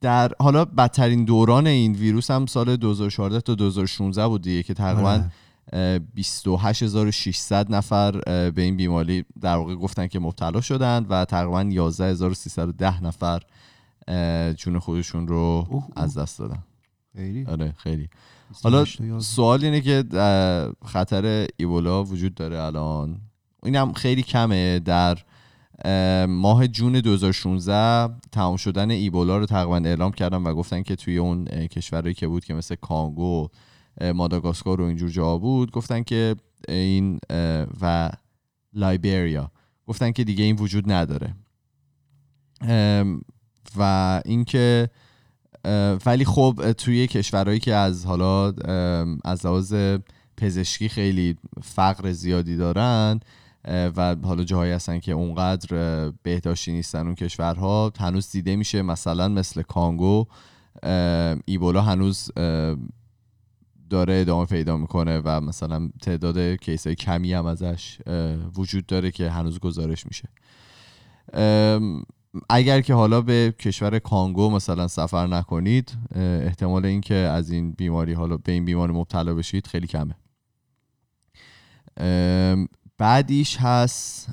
در 0.00 0.32
حالا 0.40 0.64
بدترین 0.64 1.24
دوران 1.24 1.66
این 1.66 1.92
ویروس 1.92 2.30
هم 2.30 2.46
سال 2.46 2.76
2014 2.76 3.40
تا 3.40 3.54
2016 3.54 4.28
بود 4.28 4.42
دیگه 4.42 4.62
که 4.62 4.74
تقریبا 4.74 5.10
آره. 5.10 5.30
اه، 5.72 5.98
28600 5.98 7.74
نفر 7.74 8.20
اه، 8.26 8.50
به 8.50 8.62
این 8.62 8.76
بیماری 8.76 9.24
در 9.40 9.56
واقع 9.56 9.74
گفتن 9.74 10.06
که 10.06 10.18
مبتلا 10.18 10.60
شدن 10.60 11.06
و 11.08 11.24
تقریبا 11.24 11.60
11310 11.60 13.04
نفر 13.04 13.42
جون 14.56 14.78
خودشون 14.78 15.28
رو 15.28 15.36
اوه، 15.36 15.72
اوه. 15.72 15.88
از 15.96 16.18
دست 16.18 16.38
دادن. 16.38 16.62
خیلی؟ 17.16 17.44
آره 17.44 17.74
خیلی. 17.76 18.08
حالا 18.62 18.80
28 18.80 18.98
تا 18.98 19.04
11. 19.04 19.24
سوال 19.24 19.64
اینه 19.64 19.80
که 19.80 20.04
خطر 20.84 21.46
ایبولا 21.56 22.04
وجود 22.04 22.34
داره 22.34 22.62
الان؟ 22.62 23.20
اینم 23.62 23.92
خیلی 23.92 24.22
کمه. 24.22 24.78
در 24.78 25.18
اه، 25.84 26.26
ماه 26.26 26.66
جون 26.66 27.00
2016 27.00 28.14
تمام 28.32 28.56
شدن 28.56 28.90
ایبولا 28.90 29.38
رو 29.38 29.46
تقریبا 29.46 29.76
اعلام 29.76 30.12
کردن 30.12 30.42
و 30.42 30.54
گفتن 30.54 30.82
که 30.82 30.96
توی 30.96 31.18
اون 31.18 31.44
کشورهایی 31.44 32.14
که 32.14 32.28
بود 32.28 32.44
که 32.44 32.54
مثل 32.54 32.74
کانگو 32.74 33.48
ماداگاسکار 34.14 34.80
و 34.80 34.84
اینجور 34.84 35.10
جاها 35.10 35.38
بود 35.38 35.70
گفتن 35.70 36.02
که 36.02 36.36
این 36.68 37.18
و 37.80 38.10
لایبریا. 38.72 39.50
گفتن 39.86 40.12
که 40.12 40.24
دیگه 40.24 40.44
این 40.44 40.56
وجود 40.56 40.92
نداره. 40.92 41.34
و 43.76 44.22
اینکه 44.24 44.90
ولی 46.06 46.24
خب 46.24 46.72
توی 46.72 47.06
کشورهایی 47.06 47.60
که 47.60 47.74
از 47.74 48.06
حالا 48.06 48.52
از 49.24 49.46
لحاظ 49.46 49.74
پزشکی 50.36 50.88
خیلی 50.88 51.36
فقر 51.62 52.12
زیادی 52.12 52.56
دارن 52.56 53.20
و 53.64 54.16
حالا 54.24 54.44
جاهایی 54.44 54.72
هستن 54.72 54.98
که 54.98 55.12
اونقدر 55.12 55.68
بهداشتی 56.22 56.72
نیستن 56.72 57.06
اون 57.06 57.14
کشورها 57.14 57.92
هنوز 58.00 58.30
دیده 58.30 58.56
میشه 58.56 58.82
مثلا 58.82 59.28
مثل 59.28 59.62
کانگو 59.62 60.26
ایبولا 61.44 61.82
هنوز 61.82 62.30
داره 63.90 64.14
ادامه 64.20 64.46
پیدا 64.46 64.76
می‌کنه 64.76 65.20
و 65.24 65.40
مثلا 65.40 65.90
تعداد 66.02 66.38
کیس 66.38 66.86
های 66.86 66.96
کمی 66.96 67.32
هم 67.32 67.46
ازش 67.46 67.98
وجود 68.56 68.86
داره 68.86 69.10
که 69.10 69.30
هنوز 69.30 69.58
گزارش 69.58 70.06
میشه. 70.06 70.28
اگر 72.48 72.80
که 72.80 72.94
حالا 72.94 73.20
به 73.20 73.54
کشور 73.58 73.98
کانگو 73.98 74.50
مثلا 74.50 74.88
سفر 74.88 75.26
نکنید 75.26 75.96
احتمال 76.14 76.84
اینکه 76.86 77.14
از 77.14 77.50
این 77.50 77.72
بیماری 77.72 78.12
حالا 78.12 78.36
به 78.36 78.52
این 78.52 78.64
بیماری 78.64 78.92
مبتلا 78.92 79.34
بشید 79.34 79.66
خیلی 79.66 79.86
کمه. 79.86 80.14
بعدیش 82.98 83.56
هست 83.56 84.28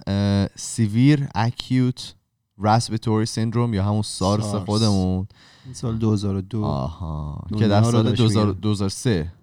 severe 0.55 1.27
acute 1.35 2.15
respiratory 2.57 3.25
syndrome 3.25 3.73
یا 3.73 3.83
همون 3.83 4.01
سارس 4.01 4.43
سارس. 4.43 4.65
خودمون. 4.65 5.27
این 5.65 5.73
سال 5.73 5.97
2002 5.97 6.63
آها. 6.63 7.47
که 7.59 7.67
در 7.67 7.83
سال 7.83 8.03
داشت 8.03 8.17
2000 8.17 8.45
می‌گرفت. 8.45 8.61
2003 8.61 9.33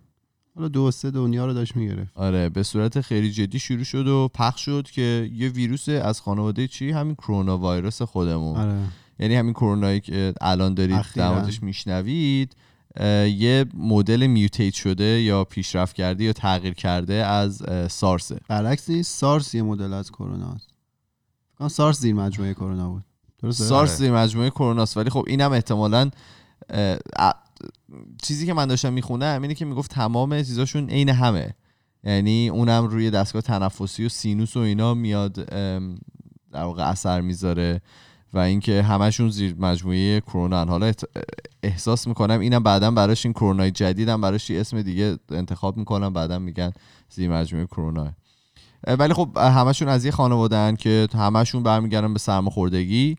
حالا 0.54 0.68
دو 0.68 0.90
سه 0.90 1.11
دنیا 1.11 1.47
رو 1.47 1.52
داشت 1.52 1.76
می‌گرفت. 1.76 2.11
آره 2.14 2.49
به 2.49 2.62
صورت 2.62 3.00
خیلی 3.00 3.30
جدی 3.30 3.59
شروع 3.59 3.85
شد 3.85 4.06
و 4.06 4.28
پخش 4.35 4.64
شد 4.64 4.88
که 4.92 5.30
یه 5.35 5.49
ویروس 5.49 5.88
از 5.88 6.21
خانواده 6.21 6.68
چی؟ 6.68 6.90
همین 6.90 7.14
کرونا 7.14 7.59
ویروس 7.59 8.02
خودمون. 8.02 8.56
آره. 8.56 8.78
یعنی 9.18 9.35
همین 9.35 9.52
کرونایی 9.52 10.00
که 10.00 10.35
الان 10.40 10.75
دارید. 10.75 11.04
در 11.14 11.35
موردش 11.35 11.62
میشنوید 11.62 12.56
یه 13.37 13.66
مدل 13.75 14.26
میوتیت 14.26 14.75
شده 14.75 15.04
یا 15.04 15.44
پیشرفت 15.44 15.97
کرده 15.97 16.25
یا 16.25 16.32
تغییر 16.32 16.75
کرده 16.75 17.14
از 17.14 17.62
اه، 17.62 17.88
سارسه 17.88 18.40
برعکس 18.49 18.90
نیست 18.90 19.18
سارس 19.18 19.54
یه 19.54 19.62
مدل 19.62 19.92
از 19.92 20.11
کرونا 20.11 20.52
است. 20.52 20.66
فکر 21.50 21.59
کنم 21.59 21.68
سارس 21.68 22.00
زیر 22.00 22.14
مجموعه 22.14 22.54
کرونا 22.54 22.90
بود. 22.90 23.04
درسته؟ 23.42 23.64
سارس 23.64 23.99
زیر 23.99 24.12
مجموعه 24.12 24.50
کروناست 24.50 24.97
ولی 24.97 25.11
خب 25.11 25.25
اینم 25.26 25.52
احتمالا 25.52 26.11
چیزی 28.23 28.47
که 28.47 28.54
من 28.54 28.66
داشتم 28.66 28.92
می‌خونم 28.92 29.42
اینه 29.42 29.54
که 29.54 29.64
می‌گفت 29.64 29.90
تمام 29.90 30.37
چیزاشون 30.37 30.90
عین 30.90 31.09
همه. 31.09 31.54
یعنی 32.04 32.49
اونم 32.49 32.87
روی 32.87 33.11
دستگاه 33.11 33.42
تنفسی 33.42 34.07
و 34.07 34.09
سینوس 34.09 34.57
و 34.57 34.61
اینا 34.61 34.95
میاد 34.95 35.33
در 36.52 36.64
واقع 36.64 36.88
اثر 36.88 37.21
می‌ذاره 37.21 37.81
و 38.33 38.38
اینکه 38.38 38.83
همشون 38.83 39.31
زیر 39.31 39.57
مجموعه 39.59 40.21
کرونا 40.21 40.64
حالا 40.64 40.92
احساس 41.62 42.07
می‌کنم 42.07 42.40
اینم 42.40 42.62
بعدا 42.62 42.90
براش 42.90 43.26
این 43.26 43.33
کرونای 43.33 43.71
جدیدم 43.71 44.21
براش 44.21 44.50
اسم 44.50 44.83
دیگه 44.83 45.19
انتخاب 45.31 45.76
می‌کنم 45.76 46.12
بعدا 46.12 46.38
میگن 46.38 46.73
زیر 47.11 47.31
مجموعه 47.31 47.66
کرونا. 47.66 48.12
ولی 48.87 49.14
خب 49.14 49.38
همشون 49.38 49.88
از 49.88 50.04
یه 50.04 50.11
خانوادهن 50.11 50.76
که 50.76 51.09
همشون 51.14 51.62
برمیگردن 51.62 52.12
به 52.12 52.19
سرماخوردگی. 52.19 53.16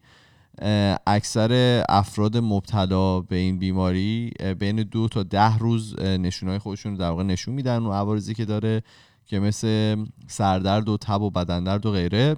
اکثر 1.08 1.84
افراد 1.90 2.38
مبتلا 2.38 3.20
به 3.20 3.36
این 3.36 3.60
بیماری 3.60 4.32
بین 4.60 4.76
دو 4.76 5.08
تا 5.08 5.24
ده 5.24 5.58
روز 5.58 6.00
نشونهای 6.00 6.60
خودشون 6.60 6.92
رو 6.92 6.98
در 6.98 7.10
واقع 7.10 7.24
نشون 7.24 7.54
میدن 7.54 7.84
و 7.84 7.92
عوارضی 7.92 8.34
که 8.34 8.46
داره 8.46 8.84
که 9.26 9.40
مثل 9.40 10.06
سردرد 10.28 10.90
و 10.90 10.98
تب 10.98 11.22
و 11.22 11.30
بدن 11.30 11.64
درد 11.64 11.86
و 11.86 11.92
غیره. 11.92 12.36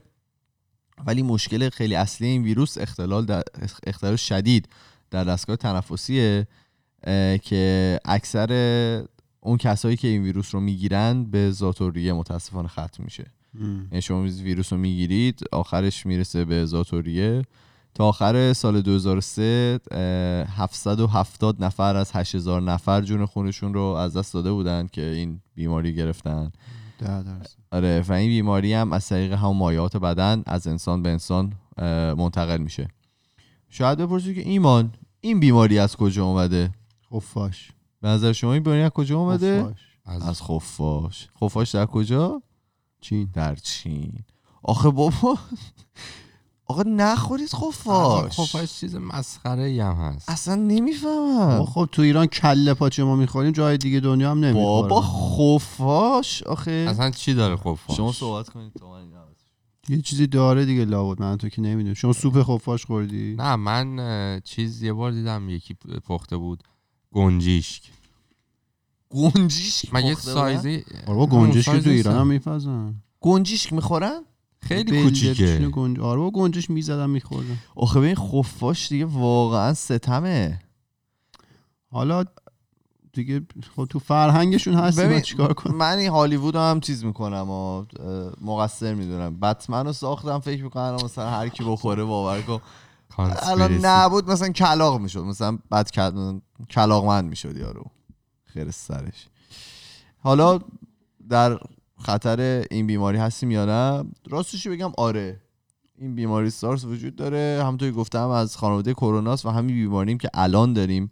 ولی 1.07 1.21
مشکل 1.21 1.69
خیلی 1.69 1.95
اصلی 1.95 2.27
این 2.27 2.43
ویروس 2.43 2.77
اختلال 2.77 3.25
در 3.25 3.43
اختلال 3.87 4.15
شدید 4.15 4.69
در 5.11 5.23
دستگاه 5.23 5.55
تنفسیه 5.55 6.47
که 7.41 7.99
اکثر 8.05 8.51
اون 9.39 9.57
کسایی 9.57 9.97
که 9.97 10.07
این 10.07 10.23
ویروس 10.23 10.55
رو 10.55 10.61
می‌گیرن 10.61 11.23
به 11.23 11.51
زاتوریه 11.51 12.13
متاسفانه 12.13 12.67
ختم 12.67 13.03
میشه. 13.03 13.25
یعنی 13.91 14.01
شما 14.01 14.21
ویروس 14.21 14.73
رو 14.73 14.79
می‌گیرید 14.79 15.39
آخرش 15.51 16.05
می‌رسه 16.05 16.45
به 16.45 16.65
زاتوریه. 16.65 17.41
تا 17.95 18.07
آخر 18.07 18.53
سال 18.53 18.81
2003 18.81 19.79
اه، 19.91 19.99
770 20.57 21.63
نفر 21.63 21.95
از 21.95 22.11
8000 22.13 22.61
نفر 22.61 23.01
جون 23.01 23.25
خونشون 23.25 23.73
رو 23.73 23.81
از 23.81 24.17
دست 24.17 24.33
داده 24.33 24.51
بودن 24.51 24.87
که 24.87 25.01
این 25.01 25.41
بیماری 25.55 25.95
گرفتن. 25.95 26.51
آره 27.71 28.05
و 28.07 28.13
این 28.13 28.29
بیماری 28.29 28.73
هم 28.73 28.93
از 28.93 29.07
طریق 29.07 29.33
همون 29.33 29.57
مایعات 29.57 29.97
بدن 29.97 30.43
از 30.45 30.67
انسان 30.67 31.03
به 31.03 31.09
انسان 31.09 31.53
منتقل 32.17 32.57
میشه. 32.57 32.87
شاید 33.69 33.97
بپرسید 33.97 34.35
که 34.35 34.49
ایمان 34.49 34.91
این 35.21 35.39
بیماری 35.39 35.79
از 35.79 35.95
کجا 35.95 36.25
اومده؟ 36.25 36.71
خفاش. 37.13 37.71
به 38.01 38.07
نظر 38.07 38.31
شما 38.31 38.53
این 38.53 38.63
بیماری 38.63 38.81
از 38.81 38.91
کجا 38.91 39.19
اومده؟ 39.19 39.63
خفاش. 39.63 39.79
از, 40.05 40.21
از 40.21 40.41
خفاش. 40.41 41.27
خفاش 41.43 41.75
در 41.75 41.85
کجا؟ 41.85 42.41
چین. 43.01 43.29
در 43.33 43.55
چین. 43.55 44.13
آخه 44.63 44.89
بابا 44.89 45.37
آقا 46.67 46.83
نخورید 46.83 47.49
خفاش 47.49 48.39
خفاش 48.39 48.79
چیز 48.79 48.95
مسخره 48.95 49.63
ای 49.63 49.79
هم 49.79 49.95
هست. 49.95 50.29
اصلا 50.29 50.55
نمی‌فهمم. 50.55 51.65
خب 51.65 51.89
تو 51.91 52.01
ایران 52.01 52.25
کله 52.25 52.73
پاچه 52.73 53.03
ما 53.03 53.15
می‌خوریم 53.15 53.51
جای 53.51 53.77
دیگه 53.77 53.99
دنیا 53.99 54.31
هم 54.31 54.39
نمی‌خورن 54.45 54.89
بابا 54.89 55.01
خفاش 55.01 56.43
آخه 56.43 56.85
اصلا 56.89 57.11
چی 57.11 57.33
داره 57.33 57.55
خفاش 57.55 57.97
شما 57.97 58.11
صحبت 58.11 58.49
کنید 58.49 58.73
تو 58.79 58.89
من 58.89 59.05
یه 59.89 60.01
چیزی 60.01 60.27
داره 60.27 60.65
دیگه 60.65 60.85
لابد 60.85 61.21
من 61.21 61.37
تو 61.37 61.49
که 61.49 61.61
نمی‌دونم. 61.61 61.93
شما 61.93 62.13
سوپ 62.13 62.43
خفاش 62.43 62.85
خوردی؟ 62.85 63.35
نه 63.39 63.55
من 63.55 64.39
چیز 64.43 64.83
یه 64.83 64.93
بار 64.93 65.11
دیدم 65.11 65.49
یکی 65.49 65.73
پخته 66.07 66.37
بود. 66.37 66.63
گنجیشک. 67.13 67.83
گنجیشک 69.09 69.93
مگه؟ 69.93 70.15
سایزی 70.15 70.83
آره 71.07 71.61
سایز 71.61 71.83
تو 71.83 71.89
ایران 71.89 72.15
هم. 72.17 72.27
میپزن. 72.27 72.95
گنجیشک 73.21 73.73
می‌خورن؟ 73.73 74.21
خیلی 74.65 75.03
کوچیکه. 75.03 75.67
گنج... 75.67 75.99
آره 75.99 76.19
با 76.19 76.31
گنجش 76.31 76.69
می‌زدم 76.69 77.09
میخوردم. 77.09 77.57
آخه 77.75 77.99
ببین 77.99 78.15
خفاش 78.15 78.89
دیگه 78.89 79.05
واقعا 79.05 79.73
ستمه. 79.73 80.59
حالا 81.91 82.25
دیگه 83.13 83.41
خب 83.75 83.85
تو 83.85 83.99
فرهنگشون 83.99 84.73
هست 84.73 84.99
ببین، 84.99 85.21
چیکار 85.21 85.53
کنم؟ 85.53 85.75
من 85.75 85.97
این 85.97 86.09
هالیوود 86.09 86.55
هم 86.55 86.79
چیز 86.79 87.05
می‌کنم 87.05 87.49
و 87.49 87.85
مقصر 88.41 88.93
می‌دونم. 88.93 89.39
بتمن 89.39 89.85
رو 89.85 89.93
ساختم 89.93 90.39
فکر 90.39 90.63
می‌کنم 90.63 90.97
مثلا 91.03 91.29
هر 91.29 91.49
کی 91.49 91.63
بخوره 91.63 92.03
باور 92.03 92.41
کن. 92.41 92.61
الان. 93.17 93.85
نبود 93.85 94.31
مثلا 94.31 94.49
کلاق 94.49 95.01
می‌شد. 95.01 95.23
مثلا 95.23 95.57
بعد 95.69 95.91
کل- 95.91 96.39
کلاقمند 96.69 97.25
می‌شد 97.25 97.57
یارو. 97.57 97.85
خیر 98.45 98.71
سرش. 98.71 99.27
حالا 100.17 100.59
در 101.29 101.59
خطر 101.97 102.65
این 102.71 102.87
بیماری 102.87 103.17
هستیم 103.17 103.51
یا 103.51 103.65
نه؟ 103.65 104.09
راستش 104.29 104.67
بگم 104.67 104.91
آره. 104.97 105.41
این 105.97 106.15
بیماری 106.15 106.49
سارس 106.49 106.85
وجود 106.85 107.15
داره. 107.15 107.61
همونطور 107.61 107.89
که 107.89 107.95
گفتم 107.95 108.29
از 108.29 108.57
خانواده 108.57 108.93
کروناست 108.93 109.45
و 109.45 109.49
همین 109.49 109.75
بیماریم 109.75 110.17
که 110.17 110.29
الان 110.33 110.73
داریم 110.73 111.09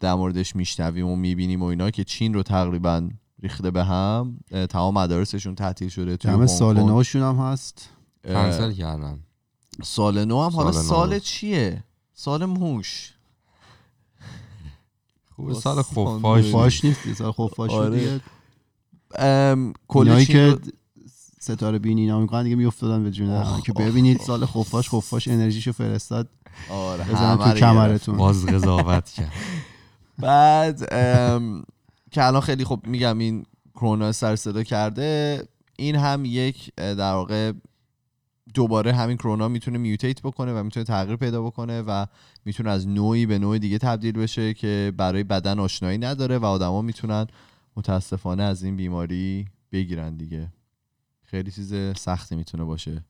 در 0.00 0.14
موردش 0.14 0.56
میشنویم 0.56 1.06
و 1.06 1.16
می‌بینیم 1.16 1.62
و 1.62 1.64
اینا 1.64 1.90
که 1.90 2.04
چین 2.04 2.34
رو 2.34 2.42
تقریبا 2.42 3.08
ریخته 3.42 3.70
به 3.70 3.84
هم. 3.84 4.38
تمام 4.70 4.94
مدارسشون 4.94 5.54
تعطیل 5.54 5.88
شده 5.88 6.30
هنگ 6.30 6.46
سال. 6.46 6.80
نوشون 6.82 7.22
هم 7.22 7.36
هست. 7.36 7.88
کنسل 8.24 8.72
کردن 8.72 9.20
سال 9.82 10.24
نو 10.24 10.42
هم. 10.42 10.50
حالا 10.50 10.72
سال 10.72 10.82
نو. 10.82 10.88
سال 10.88 11.18
چیه؟ 11.18 11.84
سال 12.14 12.44
موش. 12.44 13.12
خوب 15.36 15.52
سال. 15.52 15.82
خفاش. 15.82 16.50
فاش 16.50 16.84
نیست 16.84 17.12
سال 17.12 17.32
خفاش 17.32 17.70
آره. 17.70 18.20
دیگه 19.10 19.24
ام، 19.24 19.72
کل 19.88 20.08
اینایی 20.08 20.26
چین 20.26 20.36
که 20.36 20.58
ستاره 21.40 21.78
بینی 21.78 22.00
اینا 22.00 22.20
می‌کنن 22.20 22.42
دیگه 22.42 22.56
میافتادن 22.56 23.02
به 23.02 23.10
جون 23.10 23.60
که 23.60 23.72
ببینید. 23.72 24.20
سال 24.20 24.46
خفاش 24.46 24.90
خفاش 24.90 25.28
انرژیشو 25.28 25.72
فرستاد 25.72 26.28
آره 26.70 27.04
بزنن 27.04 27.36
تو. 27.36 27.52
کمرتون 27.52 28.16
باز 28.16 28.46
قضاوت 28.46 29.10
کرد 29.10 29.32
بعد 30.18 30.88
ام، 30.90 31.64
که 32.10 32.24
الان 32.24 32.40
خیلی 32.40 32.64
خب 32.64 32.80
میگم 32.86 33.18
این 33.18 33.46
کرونا 33.74 34.12
سر 34.12 34.36
صدا 34.36 34.62
کرده 34.62 35.42
این 35.76 35.96
هم 35.96 36.24
یک 36.24 36.74
در 36.74 37.12
واقع 37.12 37.52
دوباره 38.54 38.92
همین 38.92 39.16
کرونا 39.16 39.48
می‌تونه 39.48 39.78
میوتیت 39.78 40.22
بکنه 40.22 40.52
و 40.52 40.62
می‌تونه 40.62 40.84
تغییر 40.84 41.16
پیدا 41.16 41.42
بکنه 41.42 41.82
و 41.82 42.06
می‌تونه 42.44 42.70
از 42.70 42.88
نوعی 42.88 43.26
به 43.26 43.38
نوع 43.38 43.58
دیگه 43.58 43.78
تبدیل 43.78 44.12
بشه 44.12 44.54
که 44.54 44.92
برای 44.96 45.24
بدن 45.24 45.58
آشنایی 45.58 45.98
نداره 45.98 46.38
و 46.38 46.44
آدما 46.44 46.82
می‌تونن 46.82 47.26
متاسفانه 47.76 48.42
از 48.42 48.62
این 48.62 48.76
بیماری 48.76 49.46
بگیرن 49.72 50.16
دیگه. 50.16 50.52
خیلی 51.24 51.50
چیز 51.50 51.74
سختی 51.96 52.36
می‌تونه 52.36 52.64
باشه. 52.64 53.04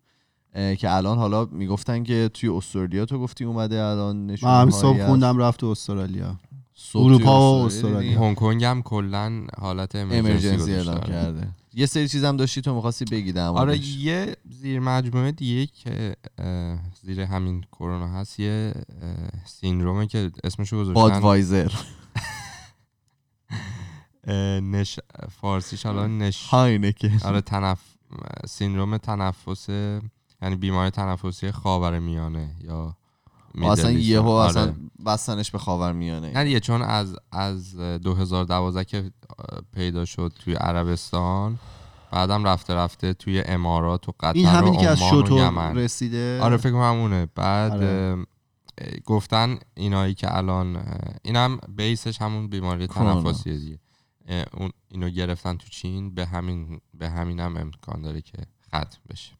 که 0.79 0.95
الان 0.95 1.19
حالا 1.19 1.45
می‌گفتن 1.45 2.03
که 2.03 2.31
توی 2.35 2.49
استرالیا 2.49 3.05
تو 3.05 3.19
گفتی 3.19 3.45
اومده 3.45 3.83
الان 3.83 4.27
نشون 4.27 4.51
من 4.51 4.71
صبح 4.71 5.07
خوندم 5.07 5.39
رفت 5.39 5.61
تو 5.61 5.67
استرالیا 5.67 6.37
اروپا 6.95 7.63
و 7.63 7.67
استرالیا. 7.67 8.21
هنگ 8.21 8.37
کنگ 8.37 8.65
هم 8.65 8.83
کلا 8.83 9.47
حالت 9.59 9.95
امرجنسی 9.97 10.73
اعلام. 10.73 11.01
کرده. 11.01 11.49
یه 11.75 11.87
سری 11.87 12.09
چیزم 12.09 12.37
داشتی 12.37 12.61
تو 12.61 12.75
می‌خواستی 12.75 13.05
بگی 13.05 13.33
در 13.33 13.49
آره. 13.49 13.79
یه 13.79 14.37
زیر 14.51 14.81
مجموعه 14.81 15.33
دیگه 15.33 15.67
که 15.67 16.17
زیر 17.03 17.21
همین 17.21 17.65
کرونا 17.73 18.09
هست 18.09 18.41
یه 18.41 18.75
سیندرومه 19.45 20.07
که 20.07 20.31
اسمشو 20.45 20.77
گذاشتن. 20.77 21.01
بادوایزر. 21.01 21.73
نش 24.63 25.01
فارسیش 25.41 25.87
حالا 25.87 26.07
نش 26.07 26.47
هاینکن 26.47 27.19
آره 27.25 27.41
تنف 27.41 27.81
سیندروم 28.47 28.97
تنفس 28.97 29.69
یعنی 30.43 30.57
بیماری 30.57 30.91
تنفسی 30.91 31.51
خاور 31.51 31.99
میانه 31.99 32.51
یا 32.65 32.97
اصلا 33.63 33.91
یهو 33.91 34.29
ایسترن. 34.29 34.63
اصلا 34.63 34.73
آره. 34.73 34.77
بستنش 35.07 35.51
به 35.51 35.59
خاور 35.59 35.93
میانه 35.93 36.31
نه 36.31 36.45
دیگه 36.45 36.61
چون 36.61 36.83
از 36.83 37.17
از 37.33 37.77
2012 37.77 38.85
که 38.85 39.11
پیدا 39.75 40.05
شد 40.05 40.33
توی 40.45 40.55
عربستان 40.55 41.59
بعدم 42.11 42.45
رفته 42.45 42.75
رفته 42.75 43.15
توی 43.15 43.41
امارات 43.41 44.09
و 44.09 44.13
قطر 44.21 44.33
این 44.33 44.47
همینی 44.47 44.77
که 44.77 44.89
از 44.89 44.99
شطور 44.99 45.73
رسیده 45.73 46.41
آره 46.43 46.57
فکر 46.57 46.73
کنم 46.73 46.83
همونه 46.83 47.29
بعد 47.35 47.73
آره. 47.73 48.27
گفتن 49.05 49.59
اینایی 49.75 50.15
که 50.15 50.37
الان 50.37 50.83
اینم 51.23 51.59
بیسش 51.77 52.23
همون 52.23 52.49
بیماری. 52.49 52.87
تنفسیه 52.87 53.59
دیگه 53.59 53.79
اون 54.29 54.71
اینو 54.89 55.11
گرفتن 55.11 55.57
تو 55.57 55.69
چین 55.69 56.15
به 56.15 56.27
همین 56.27 56.81
به 56.95 57.09
همین 57.11 57.41
هم 57.41 57.57
امکان 57.57 58.03
داره 58.03 58.21
که 58.21 58.39
ختم 58.69 58.99
بشه. 59.11 59.33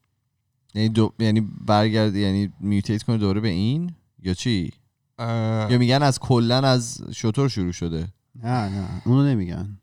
یعنی 0.75 0.89
دو... 0.89 1.13
یعنی 1.19 1.41
برگرد 1.41 2.15
یعنی 2.17 2.53
میوتیت 2.61 3.03
کنه 3.03 3.19
دوره 3.19 3.41
به 3.41 3.49
این؟ 3.49 3.95
یا 4.23 4.35
چی؟ 4.35 4.73
یا 5.19 5.79
میگن 5.79 6.03
از 6.03 6.19
کلا 6.19 6.59
از 6.59 7.03
شطور 7.13 7.49
شروع 7.49 7.73
شده؟ 7.73 8.09
نه 8.43 8.69
نه 8.69 9.03
اونو 9.05 9.25
نمیگن. 9.25 9.79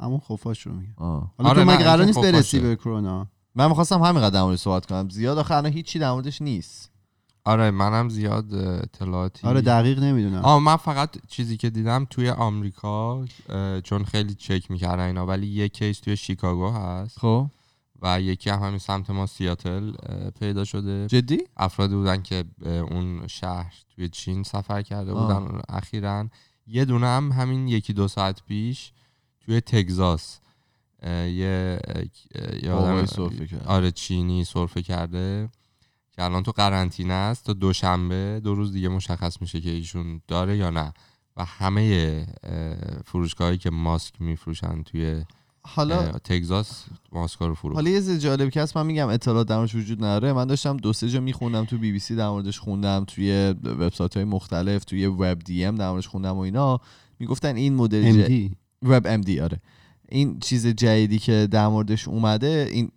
همون 0.00 0.18
خفاش 0.18 0.66
رو 0.66 0.72
میگن. 0.72 0.94
آه. 0.96 1.32
حالا 1.38 1.50
آره، 1.50 1.64
تو 1.64 1.70
مگه 1.70 1.84
قرار 1.84 2.04
نیست 2.04 2.18
برسی. 2.18 2.60
به 2.60 2.76
کرونا؟ 2.76 3.26
من 3.54 3.68
می‌خواستم 3.68 4.02
همین 4.02 4.22
قدر 4.22 4.42
موردش 4.42 4.60
صحبت 4.60 4.86
کنم. 4.86 5.08
زیاد 5.08 5.38
آخه 5.38 5.54
الان 5.54 5.72
هیچی 5.72 5.98
در 5.98 6.10
موردش 6.10 6.42
نیست. 6.42 6.90
آره 7.48 7.70
منم 7.70 8.08
زیاد 8.08 8.54
اطلاعاتی 8.54 9.46
آره 9.46 9.60
دقیق 9.60 9.98
نمی‌دونم. 9.98 10.42
آه 10.44 10.58
من 10.60 10.76
فقط 10.76 11.16
چیزی 11.28 11.56
که 11.56 11.70
دیدم 11.70 12.06
توی 12.10 12.30
آمریکا 12.30 13.24
چون 13.84 14.04
خیلی 14.04 14.34
چک 14.34 14.70
می‌کردن 14.70 15.02
اینا 15.02 15.26
ولی 15.26 15.46
یه 15.46 15.68
کیس 15.68 16.00
توی 16.00 16.16
شیکاگو 16.16 16.70
هست. 16.70 17.18
خب. 17.18 17.50
و 18.02 18.20
یکی 18.20 18.50
هم 18.50 18.62
همین 18.62 18.78
سمت 18.78 19.10
ما 19.10 19.26
سیاتل 19.26 19.92
پیدا 20.40 20.64
شده. 20.64 21.06
جدی؟ 21.06 21.38
افرادی 21.56 21.94
بودن 21.94 22.22
که 22.22 22.44
اون 22.90 23.26
شهر 23.26 23.74
توی 23.94 24.08
چین 24.08 24.42
سفر 24.42 24.82
کرده. 24.82 25.14
بودن 25.14 25.60
اخیرا. 25.68 26.28
یه 26.66 26.84
دونه 26.84 27.06
هم 27.06 27.32
همین 27.32 27.68
یکی 27.68 27.92
دو 27.92 28.08
ساعت 28.08 28.42
پیش 28.42 28.92
توی 29.40 29.60
تگزاس. 29.60 30.40
یه 31.06 31.80
کرد. 33.50 33.66
آره 33.66 33.90
چینی 33.90 34.44
سرفه 34.44 34.82
کرده. 34.82 35.48
که 36.18 36.24
الان 36.24 36.42
تو 36.42 36.52
قرنطینه 36.52 37.14
است 37.14 37.44
تا 37.44 37.52
دوشنبه 37.52 38.40
دو 38.44 38.54
روز 38.54 38.72
دیگه 38.72 38.88
مشخص 38.88 39.40
میشه 39.40 39.60
که 39.60 39.70
ایشون 39.70 40.20
داره 40.28 40.56
یا 40.56 40.70
نه. 40.70 40.92
و 41.36 41.44
همه 41.44 42.26
فروشگاهایی 43.04 43.58
که 43.58 43.70
ماسک 43.70 44.14
میفروشن 44.20 44.82
توی 44.82 45.24
حالا 45.62 46.12
تگزاس 46.12 46.84
ماسکا 47.12 47.46
رو 47.46 47.54
فروخت. 47.54 47.74
حالا 47.74 47.90
یه 47.90 47.96
چیز 47.96 48.20
جالب 48.20 48.50
که 48.50 48.62
هست 48.62 48.76
من 48.76 48.86
میگم 48.86 49.08
اطلاعات 49.08 49.48
در 49.48 49.62
وجود 49.62 50.04
نداره. 50.04 50.32
من 50.32 50.44
داشتم 50.44 50.76
دو 50.76 50.92
سه 50.92 51.08
جا 51.08 51.20
میخوندم 51.20 51.64
تو 51.64 51.78
بی 51.78 51.92
بی 51.92 51.98
سی 51.98 52.16
در 52.16 52.28
موردش 52.28 52.58
خوندم 52.58 53.04
توی 53.04 53.54
وبسایت 53.64 54.16
های 54.16 54.24
مختلف 54.24 54.84
توی 54.84 55.06
وب 55.06 55.38
دی 55.38 55.64
ام 55.64 55.74
در 55.74 55.90
موردش 55.90 56.08
خوندم 56.08 56.36
و 56.36 56.40
اینا. 56.40 56.80
می‌گفتن 57.18 57.56
این 57.56 57.74
مدل. 57.74 58.48
وب 58.82 59.06
ام 59.06 59.20
دی 59.20 59.40
آره. 59.40 59.60
این 60.08 60.40
چیز 60.40 60.66
جدیدی 60.66 61.18
که 61.18 61.48
در 61.50 61.68
موردش 61.68 62.08
اومده 62.08 62.68
این 62.72 62.90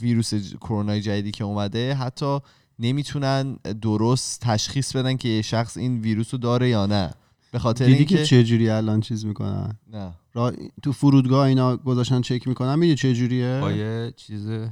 ویروس 0.00 0.34
ج- 0.34 0.56
کرونا 0.60 0.98
جدیدی 0.98 1.30
که 1.30 1.44
اومده 1.44 1.94
حتی 1.94 2.38
نمی‌تونن 2.78 3.56
درست 3.82 4.40
تشخیص 4.40 4.96
بدن 4.96 5.16
که 5.16 5.28
یه 5.28 5.42
شخص 5.42 5.76
این 5.76 6.00
ویروس 6.00 6.34
رو 6.34 6.38
داره 6.38 6.68
یا 6.68 6.86
نه. 6.86 7.14
به 7.52 7.58
خاطر 7.58 7.86
دیدی 7.86 8.04
که 8.04 8.14
اینکه 8.14 8.26
چه 8.26 8.44
جوری 8.44 8.70
الان 8.70 9.00
چیز 9.00 9.24
می‌کنن؟ 9.26 9.78
نه. 9.92 10.12
را... 10.34 10.52
تو 10.82 10.92
فرودگاه 10.92 11.46
اینا 11.46 11.76
گذاشتن 11.76 12.20
چک 12.20 12.48
می‌کنن؟ 12.48 12.74
می‌دونی 12.74 12.94
چه 12.96 13.14
جوریه؟ 13.14 13.58
با 13.60 13.72
یه 13.72 14.12
چیز 14.16 14.46
من 14.46 14.68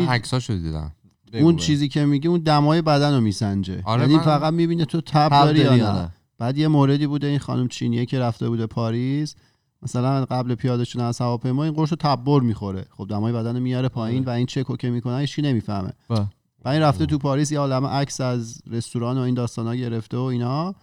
می- 0.00 0.06
عکساشو 0.06 0.54
دیدم. 0.54 0.92
اون. 1.32 1.56
چیزی 1.56 1.88
که 1.88 2.04
میگه 2.04 2.30
اون 2.30 2.40
دمای 2.40 2.82
بدن 2.82 3.14
رو 3.14 3.20
میسنجه. 3.20 3.82
آره، 3.84 4.02
یعنی 4.02 4.16
من- 4.16 4.22
فقط 4.22 4.52
می‌بینه 4.52 4.84
تو 4.84 5.00
تب 5.00 5.28
تب 5.28 5.44
داری 5.44 5.58
یا 5.58 5.64
داری 5.68 5.80
نه. 5.80 5.86
یا 5.86 5.92
نه؟ 6.02 6.12
بعد 6.38 6.58
یه 6.58 6.68
موردی 6.68 7.06
بوده 7.06 7.26
این 7.26 7.38
خانم 7.38 7.68
چینیه 7.68 8.06
که 8.06 8.18
رفته 8.18 8.48
بوده 8.48 8.66
پاریس. 8.66 9.34
مثلا 9.82 10.24
قبل 10.24 10.54
پیاده 10.54 10.84
شدن 10.84 11.04
از 11.04 11.18
هواپیما 11.18 11.64
این 11.64 11.72
قرص 11.72 11.90
رو 11.90 11.96
تبر 12.00 12.40
می‌خوره. 12.40 12.86
خب 12.90 13.06
دمای 13.10 13.32
بدن 13.32 13.58
میاره 13.58 13.88
پایین 13.88 14.24
و 14.24 14.30
این 14.30 14.46
چکو 14.46 14.76
که 14.76 14.90
می‌کنن 14.90 15.20
هیچ 15.20 15.32
چی 15.32 15.42
نمی‌فهمه. 15.42 15.92
با. 16.08 16.26
و 16.64 16.68
این 16.68 16.82
رفته 16.82 17.06
تو 17.06 17.18
پاریس 17.18 17.52
یه 17.52 17.58
عالمه 17.58 17.88
عکس 17.88 18.20
از 18.20 18.62
رستوران 18.70 19.18
و 19.18 19.20
این 19.20 19.34
داستانا 19.34 19.74
گرفته 19.74 20.16
و 20.16 20.20
اینا. 20.20 20.74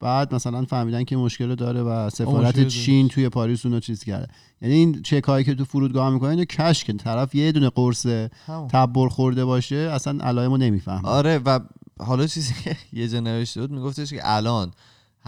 بعد 0.00 0.34
مثلا 0.34 0.64
فهمیدن 0.64 1.04
که 1.04 1.16
مشکل 1.16 1.54
داره 1.54 1.82
و 1.82 2.10
سفارت 2.10 2.68
چین 2.68 3.08
توی 3.08 3.28
پاریس 3.28 3.66
اونو 3.66 3.80
چیز 3.80 4.04
کرده. 4.04 4.28
یعنی 4.62 4.74
این 4.74 5.02
چک 5.02 5.24
هایی 5.24 5.44
که 5.44 5.54
تو 5.54 5.64
فرودگاه 5.64 6.10
می‌کنن 6.10 6.30
اینو 6.30 6.44
کش 6.44 6.84
که 6.84 6.92
طرف 6.92 7.34
یه 7.34 7.52
دونه 7.52 7.70
قرص. 7.70 8.06
تبر 8.68 9.08
خورده 9.08 9.44
باشه 9.44 9.76
اصلا 9.76 10.24
علائمو 10.24 10.56
نمی‌فهمه. 10.56 11.08
آره 11.08 11.38
و 11.38 11.60
حالا 12.00 12.26
چیزی 12.26 12.54
که 12.64 12.76
یه 12.98 13.08
جا 13.08 13.20
نوشته 13.20 13.60
بود 13.60 13.70
میگفتش 13.70 14.10
که 14.10 14.20
الان 14.22 14.70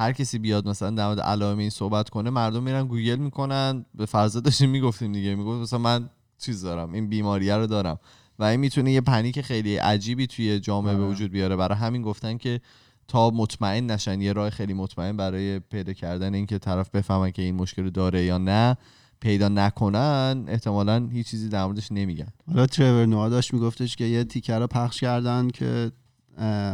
هر 0.00 0.12
کسی 0.12 0.38
بیاد 0.38 0.68
مثلا 0.68 0.90
در 0.90 1.06
مورد 1.06 1.20
علائم 1.20 1.58
این 1.58 1.70
صحبت 1.70 2.08
کنه 2.08 2.30
مردم 2.30 2.62
میرن 2.62 2.86
گوگل 2.86 3.16
می‌کنن. 3.16 3.84
به 3.94 4.06
فرض 4.06 4.36
داشتیم 4.36 4.70
می‌گفتیم 4.70 5.12
دیگه 5.12 5.34
می‌گفت 5.34 5.62
مثلا 5.62 5.78
من 5.78 6.10
چیز 6.38 6.62
دارم 6.62 6.92
این 6.92 7.08
بیماریه 7.08 7.56
رو 7.56 7.66
دارم. 7.66 7.98
و 8.38 8.44
این 8.44 8.60
می‌تونه 8.60 8.92
یه 8.92 9.00
پنیک 9.00 9.40
خیلی 9.40 9.76
عجیبی 9.76 10.26
توی 10.26 10.60
جامعه 10.60 10.94
به 10.94 11.02
آره. 11.02 11.12
وجود 11.12 11.30
بیاره. 11.30 11.56
برای 11.56 11.78
همین 11.78 12.02
گفتن 12.02 12.36
که 12.36 12.60
تا 13.08 13.30
مطمئن 13.30 13.86
نشن 13.86 14.20
یه 14.20 14.32
راه 14.32 14.50
خیلی 14.50 14.74
مطمئن 14.74 15.16
برای 15.16 15.58
پیدا 15.58 15.92
کردن 15.92 16.34
اینکه 16.34 16.58
طرف 16.58 16.90
بفهمن 16.90 17.30
که 17.30 17.42
این 17.42 17.54
مشکل 17.54 17.82
رو 17.82 17.90
داره 17.90 18.24
یا 18.24 18.38
نه 18.38 18.76
پیدا 19.20 19.48
نکنن 19.48 20.44
احتمالا 20.48 21.08
هیچ 21.12 21.30
چیزی 21.30 21.48
در 21.48 21.64
موردش 21.64 21.92
نمیگن. 21.92 22.28
حالا 22.48 22.66
ترور 22.66 23.06
نوها 23.06 23.28
داشت 23.28 23.54
میگفتش 23.54 23.96
که 23.96 24.04
یه 24.04 24.24
تیکر 24.24 24.58
رو 24.58 24.66
پخش 24.66 25.00
کردن 25.00 25.48
که 25.48 25.92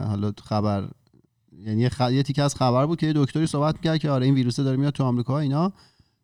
حالا 0.07 0.31
تو 0.31 0.45
خبر 0.45 0.89
یعنی 1.64 1.83
یه, 1.83 1.88
خ... 1.88 2.01
یه 2.01 2.23
تیکه 2.23 2.42
از 2.42 2.55
خبر 2.55 2.87
بود 2.87 2.99
که 2.99 3.07
یه 3.07 3.12
دکتری 3.16 3.47
صحبت 3.47 3.75
می‌کرد 3.75 3.99
که 3.99 4.11
آره 4.11 4.27
این 4.27 4.35
ویروسه 4.35 4.62
داره 4.62 4.77
میاد 4.77 4.92
تو 4.92 5.05
آمریکا 5.05 5.38
اینا. 5.38 5.73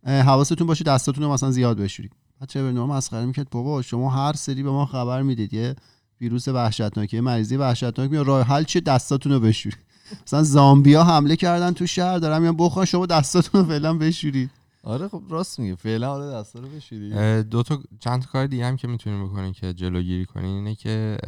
حواستون 0.05 0.67
باشه 0.67 0.85
دستاتون 0.85 1.25
رو 1.25 1.33
مثلا 1.33 1.51
زیاد 1.51 1.79
بشورید. 1.79 2.13
بعد 2.41 2.49
چه 2.49 2.63
برنامه 2.63 2.95
مسخره 2.95 3.27
می‌کرد. 3.27 3.51
بابا 3.51 3.83
شما 3.83 4.11
هر 4.11 4.33
سری 4.33 4.63
به 4.63 4.71
ما 4.71 4.87
خبر 4.87 5.23
می‌دید 5.23 5.55
یه 5.55 5.77
ویروس 6.21 6.49
وحشتناک 6.49 7.15
یه 7.15 7.21
مریضی 7.21 7.57
وحشتناک 7.57 8.11
میاد 8.11 8.27
راه 8.27 8.43
حل 8.43 8.65
چیه؟ 8.65 8.83
دستاتون 8.83 9.33
رو 9.33 9.41
بشورید. 9.41 9.79
مثلا 10.27 10.43
زامبیا 10.43 11.05
حمله 11.05 11.37
کردن 11.37 11.73
تو 11.73 11.87
شهر 11.87 12.19
دارن 12.19 12.43
میان 12.43 12.57
بخورن 12.57 12.85
شما 12.85 13.07
دستاتون 13.07 13.61
رو 13.61 13.67
فعلا 13.67 13.95
بشورید. 13.95 14.51
آره 14.85 15.09
خب 15.09 15.23
راست 15.29 15.59
میگه 15.59 15.75
فعلا 15.75 16.09
حالا 16.09 16.41
دستا 16.41 16.61
رو 16.61 16.69
بشوری 16.69 17.13
اه، 17.13 17.43
دو 17.43 17.63
تا 17.63 17.79
چند 18.01 18.23
تا 18.23 18.29
کار 18.33 18.47
دیگه 18.47 18.67
هم 18.67 18.77
که 18.77 18.89
می‌تونین 18.89 19.25
بکنین 19.25 19.53
که 19.53 19.73
جلوگیری 19.73 20.25
کنین 20.25 20.51
اینه 20.57 20.75
که 20.75 21.19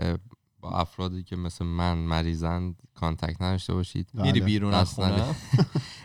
با 0.64 0.70
افرادی 0.70 1.22
که 1.22 1.37
مثل 1.37 1.64
من 1.64 1.98
مریضن 1.98 2.74
contact 2.94 3.42
نداشته 3.42 3.74
باشید. 3.74 4.09
میری 4.14 4.33
بله. 4.33 4.44
بیرون 4.44 4.74
نده. 4.74 4.85
خونه. 4.85 5.24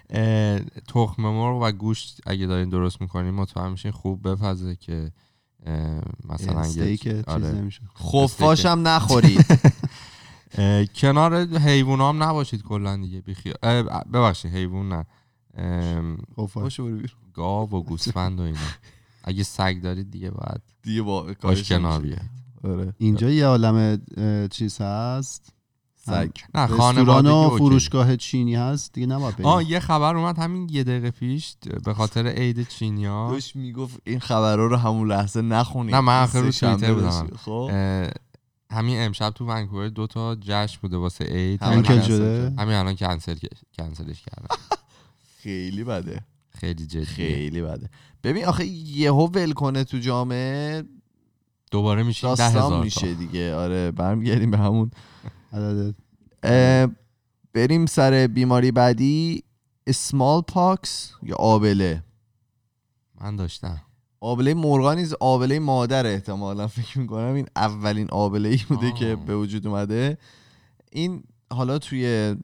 اه، 0.10 0.60
تخم 0.60 1.22
مرغ 1.24 1.62
و 1.62 1.72
گوشت 1.72 2.22
اگه 2.26 2.46
دارین 2.46 2.70
درست 2.70 3.02
می‌کنین 3.02 3.32
مطمئن 3.32 3.72
میشین 3.72 3.92
خوب 3.92 4.30
بپزه 4.30 4.76
که 4.76 5.12
مثلا 6.30 6.54
یه- 6.54 6.60
استیک 6.60 7.04
چیز 7.04 7.24
آره. 7.28 7.52
نمیشه. 7.52 7.82
خفاشم 7.96 8.82
نخورید 8.88 9.46
کنار 10.96 11.36
حیوان 11.58 12.02
هم 12.02 12.24
نباشید 12.24 12.64
کلا 12.64 12.98
دیگه 12.98 13.24
ببخشید 14.14 14.54
حیوان 14.54 14.90
نه. 14.90 15.06
خب 16.36 16.50
بیرون. 16.78 17.10
گاو 17.34 17.70
و 17.76 17.84
گوسفند 17.84 18.40
و 18.40 18.44
اینا. 18.44 18.58
اگه 19.24 19.44
سگ 19.44 19.82
دارید 19.84 20.12
دیگه 20.12 20.30
باید 20.32 20.62
دیگه 20.82 21.02
با 21.02 21.34
کارش 21.34 21.70
کنار. 21.72 22.02
بیاد 22.02 22.22
آره. 22.64 22.94
اینجا 22.98 23.30
یه 23.30 23.46
عالم 23.46 24.02
چیز 24.52 24.82
هست. 24.82 25.54
سگ. 26.06 26.30
نه 26.56 26.62
رستوران 26.66 27.28
و 27.28 27.50
فروشگاه 27.50 28.18
چینی 28.18 28.56
هست. 28.56 28.94
دیگه 28.94 29.08
نباید 29.08 29.36
بریم. 29.36 29.46
آه 29.46 29.70
یه 29.70 29.80
خبر 29.80 30.16
اومد 30.16 30.38
همین 30.38 30.70
یه 30.72 30.84
دقیقه 30.84 31.12
پیش 31.12 31.56
به 31.86 31.94
خاطر 31.94 32.28
عید 32.28 32.68
چینیا. 32.68 33.30
داشت 33.32 33.56
می‌گفت 33.56 34.00
این 34.04 34.20
خبرها 34.20 34.66
رو 34.66 34.76
همون 34.76 35.08
لحظه 35.08 35.42
نخونید. 35.42 35.96
نه، 35.96 36.02
من 36.02 36.24
آخر 36.24 36.42
رو 36.42 36.52
توییتر 36.52 36.94
بودم. 36.94 37.28
خب. 37.38 37.72
همین 38.72 39.02
امشب 39.02 39.30
تو 39.30 39.46
ونکوور 39.46 39.90
دو 39.90 40.08
تا 40.08 40.36
جشن 40.36 40.78
بوده 40.82 40.98
واسه 40.98 41.26
عید. 41.26 41.64
همین 41.64 42.02
شده؟ 42.02 42.54
همین 42.60 42.76
الان 42.76 42.96
کنسل 42.96 43.36
کنسلش 43.78 44.22
کردن 44.22 44.56
خیلی 45.44 45.84
بده. 45.84 46.22
خیلی 46.50 46.86
جدیه. 46.86 47.06
خیلی 47.06 47.62
بده. 47.62 47.90
ببین 48.24 48.46
آخه 48.46 48.66
یهو 48.66 49.28
ول 49.28 49.52
کنه 49.52 49.84
تو 49.84 49.98
جامعه. 49.98 50.84
دوباره 51.72 52.04
میشه 52.04 52.36
ده 52.36 52.50
هزار 52.50 52.84
میشه 52.84 53.14
دیگه. 53.14 53.56
آره 53.56 53.92
برمیگردیم 53.92 54.52
به 54.52 54.58
همون 54.58 54.92
عدد. 55.54 55.96
بریم 57.54 57.86
سر 57.86 58.28
بیماری 58.28 58.72
بعدی. 58.72 59.44
اسمال 59.88 60.42
پاکس 60.42 61.12
یا 61.24 61.36
آبله؟ 61.36 62.04
من 63.22 63.36
داشتم. 63.36 63.82
آبله 64.20 64.54
مرغا 64.54 64.94
نیز 64.94 65.14
آبله 65.20 65.60
مادر 65.60 66.06
احتمالا. 66.06 66.68
فکر 66.68 67.00
می‌کنم 67.00 67.34
این 67.34 67.48
اولین 67.56 68.08
آبله 68.10 68.50
ای 68.50 68.60
بوده 68.70 68.88
آه. 68.88 68.94
که 68.94 69.16
به 69.16 69.36
وجود 69.36 69.68
اومده. 69.68 70.18
این 70.92 71.24
حالا 71.52 71.80
توی 71.80 72.36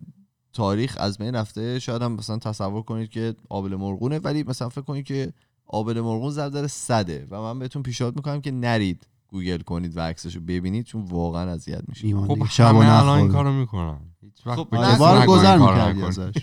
تاریخ 0.53 0.97
از 0.99 1.17
بین 1.17 1.35
رفته. 1.35 1.79
شاید 1.79 2.01
هم 2.01 2.11
مثلا 2.11 2.37
تصور 2.37 2.81
کنید 2.81 3.09
که 3.09 3.35
آبله 3.49 3.75
مرغونه 3.75 4.19
ولی 4.19 4.43
مثلا 4.43 4.69
فکر 4.69 4.81
کنید 4.81 5.05
که 5.05 5.33
آبله 5.67 6.01
مرغون 6.01 6.31
ضرب 6.31 6.53
در 6.53 6.67
صده 6.67 7.27
و 7.29 7.41
من 7.41 7.59
بهتون 7.59 7.83
پیشنهاد 7.83 8.15
می‌کنم 8.15 8.41
که 8.41 8.51
نرید. 8.51 9.07
گوگل 9.27 9.57
کنید 9.57 9.97
و 9.97 9.99
عکسشو 9.99 10.39
ببینید 10.39 10.85
چون 10.85 11.01
واقعا 11.01 11.51
اذیت 11.51 11.81
میشه 11.87 12.07
ایمان 12.07 12.27
خب 12.27 12.47
شب 12.49 12.65
همه 12.65 12.77
الان 12.77 13.19
این. 13.19 13.31
کارو 13.31 13.53
می‌کنن. 13.53 13.99
هیچ 14.21 14.47
وقت 14.47 14.55
خب، 14.59 14.73
این 14.73 15.25
گذر 15.25 15.57
می‌کردی. 15.57 16.03
ازش. 16.03 16.33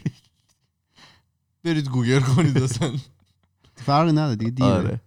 برید 1.64 1.88
گوگل 1.88 2.20
کنید 2.20 2.58
اصلا. 2.58 2.92
فرقی 3.74 4.12
نداره 4.12 4.36
دیگه 4.36 4.50
دیره. 4.50 4.68
آره. 4.68 5.00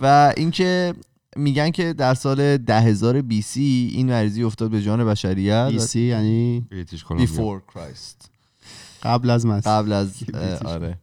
و 0.00 0.34
اینکه 0.36 0.94
میگن 1.36 1.70
که 1.70 1.92
در 1.92 2.14
سال 2.14 2.56
10000 2.56 3.22
BC 3.22 3.90
این 3.92 4.06
مریضی 4.06 4.42
افتاد 4.42 4.70
به 4.70 4.82
جان 4.82 5.04
بشریت. 5.04 5.68
BC 5.70 6.00
یعنی 6.00 6.66
before 7.08 7.72
Christ. 7.74 8.28
قبل 9.02 9.30
از 9.30 9.46
مسیح 9.46 9.72
قبل 9.72 9.92
از 9.92 10.22
آره. 10.64 10.98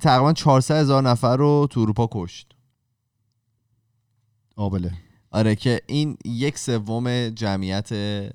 تقریبا 0.00 0.32
400 0.32 0.74
هزار 0.74 1.02
نفر 1.02 1.36
رو 1.36 1.66
تو 1.70 1.80
اروپا 1.80 2.08
کشت. 2.12 2.55
آبله 4.56 4.92
آره 5.30 5.56
که 5.56 5.80
این 5.86 6.16
یک 6.24 6.58
سوم 6.58 7.28
جمعیت 7.28 7.88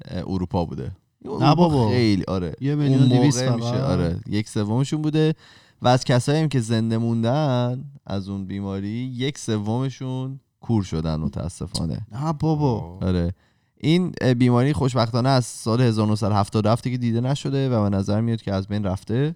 اروپا 0.10 0.66
بوده. 0.66 0.92
نه 1.26 1.56
بابا. 1.56 1.90
خیلی 1.90 2.24
آره. 2.24 2.54
یه 2.62 2.76
میلیون 2.76 3.26
میشه. 3.26 3.52
آره 3.84 4.20
یک 4.28 4.50
سومشون 4.50 5.02
بوده. 5.02 5.36
و 5.82 5.88
از 5.88 6.04
کسایی 6.04 6.42
هم 6.42 6.50
که 6.50 6.60
زنده 6.60 6.98
موندن 6.98 7.84
از 8.06 8.30
اون 8.30 8.46
بیماری 8.46 8.88
یک 8.90 9.38
سومشون 9.38 10.40
کور 10.62 10.84
شدن 10.84 11.16
متاسفانه. 11.16 12.08
نه 12.12 12.34
بابا. 12.34 13.00
آره. 13.02 13.34
این 13.78 14.12
بیماری 14.38 14.74
خوشبختانه 14.74 15.30
از 15.30 15.46
سال 15.46 15.82
1977 15.82 16.88
که 16.90 16.98
دیده 16.98 17.22
نشده 17.22 17.70
و 17.70 17.90
به 17.90 17.98
نظر 17.98 18.22
میاد 18.22 18.42
که 18.42 18.54
از 18.54 18.68
بین 18.68 18.84
رفته 18.84 19.36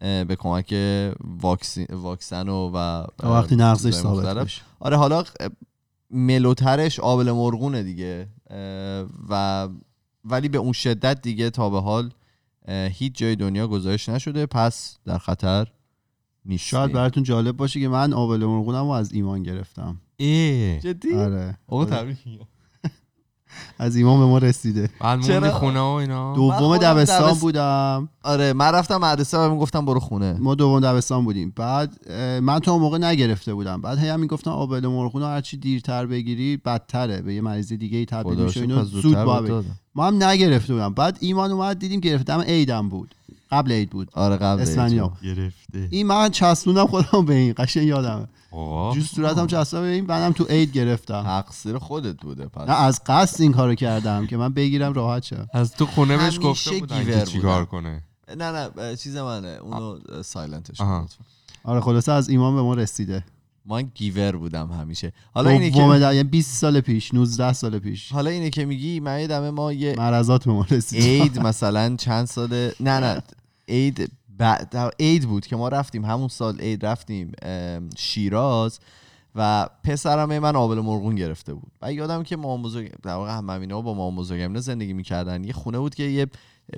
به 0.00 0.36
کمک 0.38 0.74
واکسن 1.90 2.48
و, 2.48 2.70
و 2.70 3.06
وقتی 3.22 3.56
نقضش 3.56 3.94
ثابت 3.94 4.48
آره 4.80 4.96
حالا 4.96 5.24
ملوترش 6.10 7.00
آبل 7.00 7.30
مرغونه 7.32 7.82
دیگه 7.82 8.28
و 9.28 9.68
ولی 10.24 10.48
به 10.48 10.58
اون 10.58 10.72
شدت 10.72 11.22
دیگه 11.22 11.50
تا 11.50 11.70
به 11.70 11.80
حال 11.80 12.10
هیچ 12.68 13.18
جای 13.18 13.36
دنیا 13.36 13.68
گزارش 13.68 14.08
نشده. 14.08 14.46
پس 14.46 14.98
در 15.04 15.18
خطر 15.18 15.68
نیست 16.44 16.66
شاید 16.66 16.92
براتون 16.92 17.22
جالب 17.22 17.56
باشه 17.56 17.80
که 17.80 17.88
من 17.88 18.12
آبله 18.12 18.46
مرغونم 18.46 18.84
رو 18.84 18.90
از 18.90 19.12
ایمان 19.12 19.42
گرفتم. 19.42 20.00
ای 20.16 20.78
جدی؟ 20.80 21.14
آره. 21.14 21.58
آقا 21.66 21.96
آره. 21.96 22.16
از 23.78 23.96
ایمان 23.96 24.18
به 24.18 24.26
ما 24.26 24.38
رسیده. 24.38 24.90
بعد 25.00 25.22
چرا؟ 25.22 25.40
موندی 25.40 25.54
خونه 25.54 25.80
و 25.80 25.84
اینا؟ 25.84 26.34
دوم 26.34 26.76
دبستان 26.76 27.30
دبست- 27.30 27.40
بودم. 27.40 28.08
آره 28.22 28.52
من 28.52 28.72
رفتم 28.72 28.96
مدرسه 28.96 29.38
و 29.38 29.50
می‌گفتم 29.50 29.84
برو 29.84 30.00
خونه. 30.00 30.36
ما 30.40 30.54
دوم 30.54 30.80
دبستان 30.80 31.24
بودیم. 31.24 31.52
بعد 31.56 32.10
من 32.42 32.58
تو 32.58 32.70
اون 32.70 32.80
موقع 32.80 32.98
نگرفته 32.98 33.54
بودم. 33.54 33.80
بعد 33.80 33.98
هی 33.98 34.08
هم 34.08 34.20
می‌گفتم 34.20 34.50
آبله 34.50 34.88
مرغون 34.88 35.22
رو 35.22 35.28
هرچی 35.28 35.56
دیرتر 35.56 36.06
بگیری 36.06 36.56
بدتره. 36.56 37.22
به 37.22 37.34
یه 37.34 37.40
مریض 37.40 37.72
دیگه 37.72 37.98
ای 37.98 38.06
تبدیل 38.06 38.44
میشه. 38.44 38.60
اینو 38.60 38.84
زود. 38.84 39.16
ما 39.94 40.06
هم 40.06 40.22
نگرفته 40.22 40.72
بودم. 40.72 40.94
بعد 40.94 41.18
ایمان 41.20 41.50
اومد 41.50 41.78
دیدیم 41.78 42.00
گرفتم 42.00 42.40
عیدم 42.40 42.88
بود. 42.88 43.14
قبل 43.50 43.72
عید 43.72 43.90
بود. 43.90 44.08
آره 44.12 44.36
قبل 44.36 44.62
اسفندیار. 44.62 45.12
گرفته. 45.22 45.88
این 45.90 46.06
من 46.06 46.30
چسبوندم 46.30 46.86
خودم 46.86 47.24
به 47.24 47.34
این 47.34 47.54
قشنگ 47.56 47.86
یادمه. 47.86 48.26
آقا. 48.50 48.94
جوز 48.94 49.06
صورتم 49.06 49.46
چسبا 49.46 49.80
به 49.80 49.86
این 49.86 50.06
بعدم 50.06 50.32
تو 50.32 50.44
عید 50.44 50.72
گرفتم. 50.72 51.22
تقصیر 51.22 51.78
خودت 51.78 52.16
بوده 52.20 52.46
پس. 52.46 52.68
نه 52.68 52.80
از 52.80 53.00
قصد 53.06 53.42
این 53.42 53.52
کارو 53.52 53.74
کردم 53.74 54.26
که 54.26 54.36
من 54.36 54.52
بگیرم 54.52 54.92
راحت 54.92 55.22
شم 55.22 55.48
از 55.52 55.72
تو 55.72 55.86
خونه 55.86 56.16
بهش 56.16 56.38
گفته 56.42 56.78
بودن 56.78 57.04
که 57.04 57.22
چیکار. 57.22 57.64
کنه. 57.64 58.02
نه 58.36 58.52
نه 58.52 58.96
چیز 58.96 59.16
منه. 59.16 59.48
اونو 59.48 59.98
سایلنتش. 60.22 60.80
آره 61.64 61.80
خلاصه 61.80 62.12
از 62.12 62.28
ایمان 62.28 62.54
به 62.54 62.62
ما 62.62 62.74
رسیده. 62.74 63.24
من 63.66 63.82
گیور 63.82 64.36
بودم 64.36 64.72
همیشه. 64.72 65.12
حالا 65.34 65.50
اینه 65.50 65.70
که 65.70 65.98
در 65.98 66.14
یعنی 66.14 66.28
20 66.28 66.56
سال 66.58 66.80
پیش 66.80 67.14
19 67.14 67.52
سال 67.52 67.78
پیش. 67.78 68.12
حالا 68.12 68.30
اینه 68.30 68.50
که 68.50 68.64
میگی 68.64 69.00
من 69.00 69.48
ما 69.50 69.72
یه 69.72 69.94
مرزات 69.98 70.44
به 70.44 70.52
ما 70.52 70.66
رسید 70.70 71.02
عید 71.02 71.38
مثلا 71.38 71.96
چند 71.96 72.26
ساله 72.26 72.74
نه 72.80 73.00
نه. 73.00 73.22
عید 73.70 74.12
بعد 74.38 74.76
عید 75.00 75.28
بود 75.28 75.46
که 75.46 75.56
ما 75.56 75.68
رفتیم 75.68 76.04
همون 76.04 76.28
سال 76.28 76.60
عید 76.60 76.86
رفتیم 76.86 77.32
شیراز 77.96 78.80
و 79.34 79.68
پسرم 79.84 80.38
من 80.38 80.56
آبل 80.56 80.80
مرغون 80.80 81.14
گرفته 81.14 81.54
بود. 81.54 81.72
و 81.82 81.92
یادم 81.92 82.22
که 82.22 82.36
مامان 82.36 82.62
بزرگ 82.62 82.92
در 83.02 83.14
واقع 83.14 83.30
هم 83.30 83.46
با 83.68 83.94
مامان 83.94 84.16
بزرگم 84.16 84.60
زندگی 84.60 84.92
می‌کردن. 84.92 85.44
یه 85.44 85.52
خونه 85.52 85.78
بود 85.78 85.94
که 85.94 86.02
یه 86.02 86.26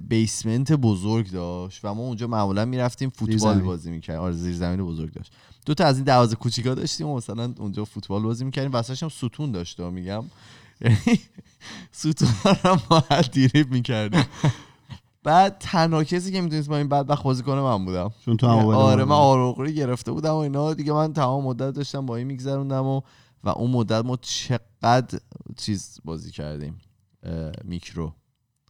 بیسمنت 0.09 0.73
بزرگ 0.73 1.31
داشت 1.31 1.85
و 1.85 1.95
ما 1.95 2.03
اونجا 2.03 2.27
معمولا 2.27 2.65
می‌رفتیم 2.65 3.11
فوتبال. 3.11 3.61
بازی 3.61 3.91
می‌کردیم. 3.91 4.23
آره 4.23 4.35
زیر 4.35 4.55
زمین 4.55 4.87
بزرگ 4.87 5.13
داشت. 5.13 5.33
دو 5.67 5.75
تا 5.75 5.85
از 5.85 5.97
این 5.97 6.05
دروازه 6.05 6.37
کوچیکا 6.37 6.75
داشتیم 6.75 7.07
و 7.07 7.17
مثلا 7.17 7.55
اونجا 7.59 7.85
فوتبال 7.85 8.23
بازی 8.23 8.45
می‌کردیم. 8.45 8.73
واسش 8.73 9.03
هم 9.03 9.09
ستون 9.09 9.53
داشت 9.53 9.81
و 9.81 9.91
میگم. 9.91 10.25
ستون 11.93 12.29
رو 12.65 12.79
ما 12.91 13.05
دیریب 13.33 13.73
می‌کردیم. 13.73 14.25
بعد 15.25 15.57
تنها 15.59 16.05
کسی 16.05 16.33
که 16.33 16.41
می‌تونست 16.41 16.69
با 16.69 16.77
این 16.77 16.89
بدبخت 16.89 17.23
بازی 17.25 17.43
کنه 17.43 17.61
من 17.61 17.85
بودم. 17.85 18.11
چون 18.25 18.37
تو 18.37 18.47
هم 18.47 18.59
آبله 18.59 18.77
آره 18.77 19.05
من. 19.05 19.17
آروغری 19.17 19.75
گرفته 19.75 20.13
بودم 20.13 20.33
و 20.33 20.37
اینا. 20.37 20.75
دیگه 20.75 20.93
من 20.93 21.13
تمام 21.13 21.45
مدت 21.45 21.75
داشتم 21.75 22.07
با 22.07 22.17
این 22.17 22.27
میگذروندم 22.27 22.85
و 22.87 23.01
و 23.45 23.49
اون 23.49 23.71
مدت 23.71 24.05
ما 24.05 24.17
چقدر 24.21 25.19
چیز 25.57 26.01
بازی 26.05 26.31
کردیم 26.31 26.79
میکرو. 27.65 28.13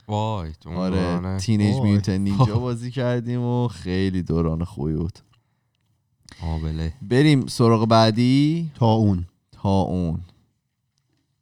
وای 0.09 0.53
تو 0.61 0.71
آره. 0.71 1.39
تینیج 1.39 1.77
وای. 1.77 1.91
میوتن 1.91 2.19
نینجا 2.19 2.59
بازی 2.69 2.91
کردیم 2.91 3.41
و 3.43 3.69
خیلی 3.69 4.23
دوران 4.23 4.65
خوبی 4.65 4.93
بود. 4.93 5.19
آبله 6.43 6.95
بریم 7.03 7.47
سراغ 7.47 7.87
بعدی. 7.89 8.71
تا 8.75 8.93
اون. 8.93 9.27
تا 9.53 9.81
اون. 9.81 10.21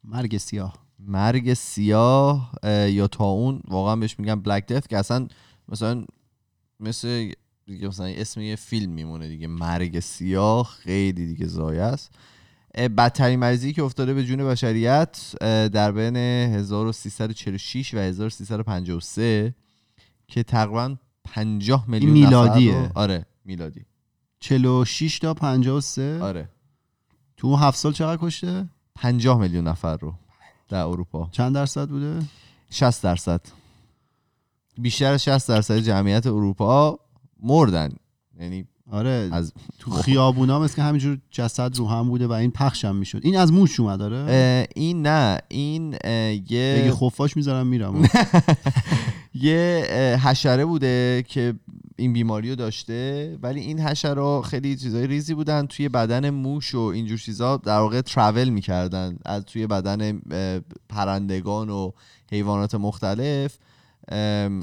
مرگ 0.05 0.39
سیاه. 0.39 0.75
مرگ 1.07 1.55
سیاه 1.55 2.53
اه، 2.63 2.91
یا 2.91 3.07
تا 3.07 3.25
اون 3.25 3.61
واقعا 3.69 3.97
بهش 3.97 4.19
میگن 4.19 4.41
بلک 4.41 4.67
دث 4.67 4.87
که 4.87 4.99
اصلا 4.99 5.29
مثلا 5.69 6.05
مثل 6.81 7.33
دیگه 7.67 7.89
مثلا 7.89 8.07
اسم 8.07 8.41
یه 8.41 8.57
فیلم 8.57 8.93
میمونه 8.93 9.29
دیگه 9.29 9.47
مرگ 9.47 10.01
سیاه 10.01 10.67
خیلی 10.67 11.27
دیگه 11.27 11.47
زایه 11.47 11.83
است. 11.83 12.11
بدترین 12.75 13.39
مریضی 13.39 13.73
که 13.73 13.83
افتاده 13.83 14.15
به 14.15 14.25
جون 14.25 14.45
بشریت 14.49 15.35
در 15.73 15.93
بین 15.93 16.17
1346 16.17 17.95
و 17.95 17.99
1353 17.99 19.55
که 20.29 20.43
تقریبا 20.43 20.97
50 21.25 21.91
میلیون 21.91 22.13
میلادیه؟ 22.13 22.91
آره 22.95 23.27
میلادی. 23.45 23.85
46 24.41 25.19
تا 25.19 25.35
53 25.35 26.23
آره. 26.23 26.49
تو 27.37 27.47
اون 27.47 27.59
هفت 27.59 27.79
سال 27.79 27.93
چقدر 27.93 28.19
کشته؟ 28.23 28.69
50 28.95 29.41
میلیون 29.41 29.69
نفر 29.69 29.97
رو. 29.97 30.15
در 30.71 30.83
اروپا. 30.83 31.29
چند 31.33 31.55
درصد 31.55 31.89
بوده؟ 31.89 32.23
60 32.71 33.03
درصد. 33.03 33.41
بیشتر 34.79 35.13
از 35.13 35.23
60 35.25 35.49
درصد 35.49 35.79
جمعیت 35.79 36.27
اروپا 36.27 36.99
مردن. 37.43 37.93
یعنی 38.41 38.65
آره 38.91 39.29
از 39.33 39.53
تو 39.79 39.91
خیابونا 39.91 40.61
مثل 40.61 40.77
که 40.77 40.83
همینجور 40.83 41.19
جسد 41.31 41.77
رو 41.77 41.89
هم 41.89 42.09
بوده 42.09 42.27
و 42.27 42.33
این 42.33 42.51
پخش 42.51 42.85
هم 42.85 42.97
می‌شد. 42.97 43.21
این 43.23 43.37
از 43.37 43.53
موش 43.53 43.81
اومد 43.81 44.03
آره؟ 44.03 44.69
این 44.77 45.07
نه. 45.07 45.39
این 45.49 45.97
یه 46.51 46.93
خفاش 46.95 47.37
می‌ذارم 47.37 47.67
میرم. 47.67 48.03
یه 49.35 50.19
حشره 50.25 50.65
بوده 50.65 51.25
که 51.29 51.55
این 52.01 52.13
بیماری 52.13 52.51
رو 52.51 52.57
داشته 52.57 53.39
ولی 53.43 53.61
این 53.61 53.81
حشره 53.81 54.43
خیلی 54.43 54.77
چیزای 54.77 55.07
ریزی 55.07 55.35
بودن 55.35 55.67
توی 55.67 55.89
بدن 55.89 56.31
موش 56.31 56.75
و 56.75 56.79
اینجور 56.79 57.19
چیزا 57.19 57.57
در 57.57 57.79
واقع 57.79 58.01
ترافل 58.01 58.49
می‌کردن 58.49 59.19
از 59.25 59.45
توی 59.45 59.67
بدن 59.67 60.21
پرندگان 60.89 61.71
و 61.71 61.91
حیوانات 62.33 62.75
مختلف 62.75 63.59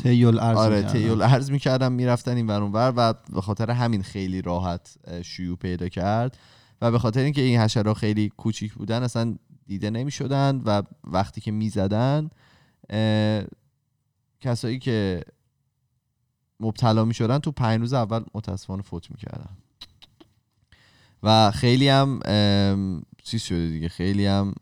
تیل 0.03 0.39
ارز 0.39 0.57
آره 0.57 0.75
می‌کردن. 0.75 0.93
تیول 0.93 1.21
ارز 1.21 1.51
می‌کردن 1.51 1.91
می‌رفتن 1.91 2.35
این 2.35 2.47
ور 2.47 2.61
ور 2.61 2.93
و 2.97 3.13
به 3.33 3.41
خاطر 3.41 3.71
همین 3.71 4.03
خیلی 4.03 4.41
راحت 4.41 4.95
شیوع 5.21 5.57
پیدا 5.57 5.89
کرد 5.89 6.37
و 6.81 6.91
به 6.91 6.99
خاطر 6.99 7.19
اینکه 7.19 7.41
این 7.41 7.59
حشره 7.59 7.93
خیلی 7.93 8.31
کوچیک 8.37 8.73
بودن 8.73 9.03
اصلا 9.03 9.35
دیده 9.67 9.89
نمی‌شدن 9.89 10.61
و 10.65 10.81
وقتی 11.03 11.41
که 11.41 11.51
می‌زدن 11.51 12.29
کسایی 14.41 14.79
که 14.79 15.21
مبتلا 16.59 17.05
می‌شدن 17.05 17.39
تو 17.39 17.51
پنج 17.51 17.79
روز 17.79 17.93
اول 17.93 18.23
متاسفانه 18.33 18.81
فوت 18.81 19.11
می‌کردن. 19.11 19.57
و 21.23 21.51
خیلی 21.51 21.89
هم 21.89 22.19
چیز 23.23 23.41
شده 23.41 23.67
دیگه 23.67 23.89
خیلی 23.89 24.25
هم 24.25 24.53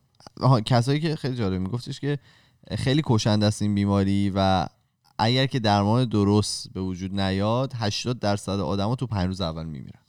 کسایی 0.65 0.99
که 0.99 1.15
خیلی 1.15 1.35
جالب 1.35 1.61
میگفتش 1.61 1.99
که 1.99 2.19
خیلی 2.77 3.01
کشنده 3.05 3.45
است 3.45 3.61
این 3.61 3.75
بیماری 3.75 4.31
و 4.35 4.67
اگر 5.19 5.45
که 5.45 5.59
درمان 5.59 6.05
درست 6.05 6.73
به 6.73 6.81
وجود 6.81 7.19
نیاد 7.19 7.73
80 7.75 8.19
درصد 8.19 8.59
آدما 8.59 8.95
تو 8.95 9.07
پنج 9.07 9.27
روز 9.27 9.41
اول 9.41 9.65
میمیرن. 9.65 9.99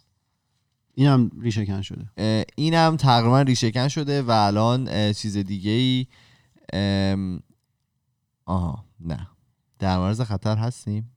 این 0.94 1.06
هم 1.06 1.30
ریشه 1.40 1.66
کن 1.66 1.82
شده. 1.82 2.10
اه، 2.16 2.44
اینم 2.56 2.96
تقریبا 2.96 3.40
ریشهکن 3.40 3.88
شده 3.88 4.22
و 4.22 4.30
الان 4.30 5.12
چیز 5.12 5.36
دیگه 5.36 5.70
ای 5.70 6.06
آها 8.44 8.84
نه. 9.00 9.28
در 9.78 9.98
معرض 9.98 10.20
خطر 10.20 10.56
هستیم. 10.56 11.15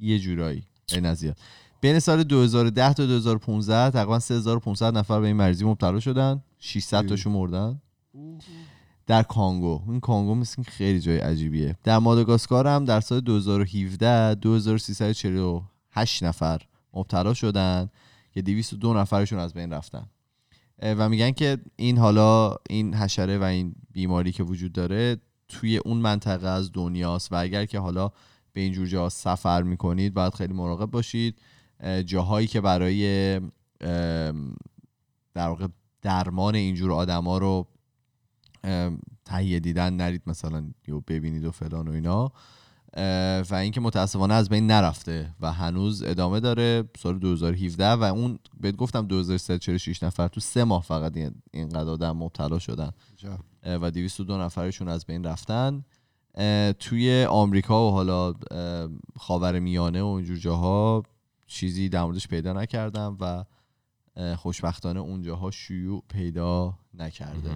یه 0.00 0.18
جورایی. 0.18 0.64
این 0.92 1.06
از 1.06 1.18
زیاد. 1.18 1.36
بین 1.80 1.98
سال 1.98 2.22
2010 2.22 2.92
تا 2.92 3.06
2015 3.06 3.90
تقریبا 3.90 4.18
3500 4.18 4.98
نفر 4.98 5.20
به 5.20 5.26
این 5.26 5.36
مریضی 5.36 5.64
مبتلا 5.64 6.00
شدن. 6.00 6.42
600 6.58 7.06
تاشون 7.06 7.32
مردن. 7.32 7.80
در 9.06 9.22
کانگو. 9.22 9.82
این 9.88 10.00
کانگو 10.00 10.34
مثل 10.34 10.62
خیلی 10.62 11.00
جای 11.00 11.18
عجیبیه. 11.18 11.76
در 11.84 11.98
ماداگاسکار 11.98 12.66
هم 12.66 12.84
در 12.84 13.00
سال 13.00 13.20
2017 13.20 14.34
2348 14.34 16.22
نفر 16.22 16.62
مبتلا 16.94 17.34
شدن 17.34 17.90
که 18.32 18.42
202 18.42 18.94
نفرشون 18.94 19.38
از 19.38 19.54
بین 19.54 19.72
رفتن. 19.72 20.06
و 20.82 21.08
میگن 21.08 21.30
که 21.30 21.58
این 21.76 21.98
حالا 21.98 22.56
این 22.70 22.94
حشره 22.94 23.38
و 23.38 23.42
این 23.42 23.74
بیماری 23.92 24.32
که 24.32 24.42
وجود 24.42 24.72
داره 24.72 25.16
توی 25.48 25.76
اون 25.76 25.96
منطقه 25.96 26.48
از 26.48 26.70
دنیاست 26.72 27.32
و 27.32 27.36
اگر 27.36 27.66
که 27.66 27.78
حالا 27.78 28.10
به 28.52 28.60
این 28.60 28.72
جور 28.72 28.86
جاها 28.86 29.08
سفر 29.08 29.62
می‌کنید 29.62 30.14
باید 30.14 30.34
خیلی 30.34 30.52
مراقب 30.54 30.90
باشید. 30.90 31.38
اه، 31.80 32.02
جاهایی 32.02 32.46
که 32.46 32.60
برای 32.60 33.40
در 35.34 35.48
واقع 35.48 35.66
درمان 36.02 36.54
اینجور 36.54 36.92
آدما 36.92 37.38
رو 37.38 37.66
تهیه 39.24 39.60
دیدن 39.60 39.92
نرید 39.96 40.22
مثلا 40.26 40.70
یا 40.88 41.00
ببینید 41.08 41.44
و 41.44 41.50
فلان 41.50 41.88
و 41.88 41.92
اینا. 41.92 42.32
و 43.50 43.54
اینکه 43.54 43.80
متاسفانه 43.80 44.34
از 44.34 44.48
بین 44.48 44.66
نرفته 44.66 45.34
و 45.40 45.52
هنوز 45.52 46.02
ادامه 46.02 46.40
داره 46.40 46.84
سال 46.98 47.18
2017 47.18 47.88
و 47.92 48.02
اون 48.02 48.38
بهت 48.60 48.76
گفتم 48.76 49.06
2346 49.06 50.02
نفر 50.02 50.28
تو 50.28 50.40
سه 50.40 50.64
ماه 50.64 50.82
فقط 50.82 51.16
این- 51.16 51.34
اینقدر 51.50 51.90
آدم 51.90 52.16
مبتلا 52.16 52.58
شدن. 52.58 52.90
اه، 53.62 53.74
و 53.82 53.90
202 53.90 54.38
نفرشون 54.38 54.88
از 54.88 55.06
بین 55.06 55.24
رفتن. 55.24 55.84
توی 56.78 57.24
آمریکا 57.24 57.88
و 57.88 57.90
حالا 57.90 58.34
خاور 59.18 59.58
میانه 59.58 60.02
و 60.02 60.06
اینجور 60.06 60.36
جاها 60.36 61.02
چیزی 61.46 61.88
در 61.88 62.02
موردش 62.04 62.28
پیدا 62.28 62.52
نکردم 62.52 63.16
و 63.20 63.44
خوشبختانه 64.36 65.00
اونجاها 65.00 65.50
شیوع 65.50 66.02
پیدا 66.08 66.78
نکرده 66.94 67.50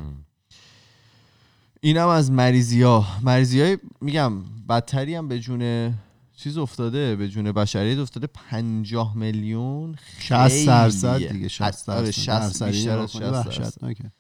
اینم 1.80 2.08
از 2.08 2.30
مریضی 2.30 2.82
ها 2.82 3.06
مریضی 3.22 3.60
های 3.60 3.78
میگم 4.00 4.42
بدتری 4.68 5.14
هم 5.14 5.28
به 5.28 5.38
جون 5.40 5.94
چیز 6.36 6.58
افتاده 6.58 7.16
به 7.16 7.28
جون 7.28 7.52
بشریت 7.52 7.98
افتاده 7.98 8.26
50 8.26 9.16
میلیون 9.16 9.96
60 10.18 10.48
خیلیه. 10.48 10.66
درصد 10.66 11.32
دیگه 11.32 11.48
60 11.48 11.88
آره، 11.88 12.00
درصد 12.00 12.10
60 12.10 12.28
درصدی 12.28 12.70
بیشتر 12.70 12.98
از 12.98 13.12
کنی 13.12 13.22
60 13.22 13.32
درصد. 13.32 13.60
وحشتناکه. 13.60 14.12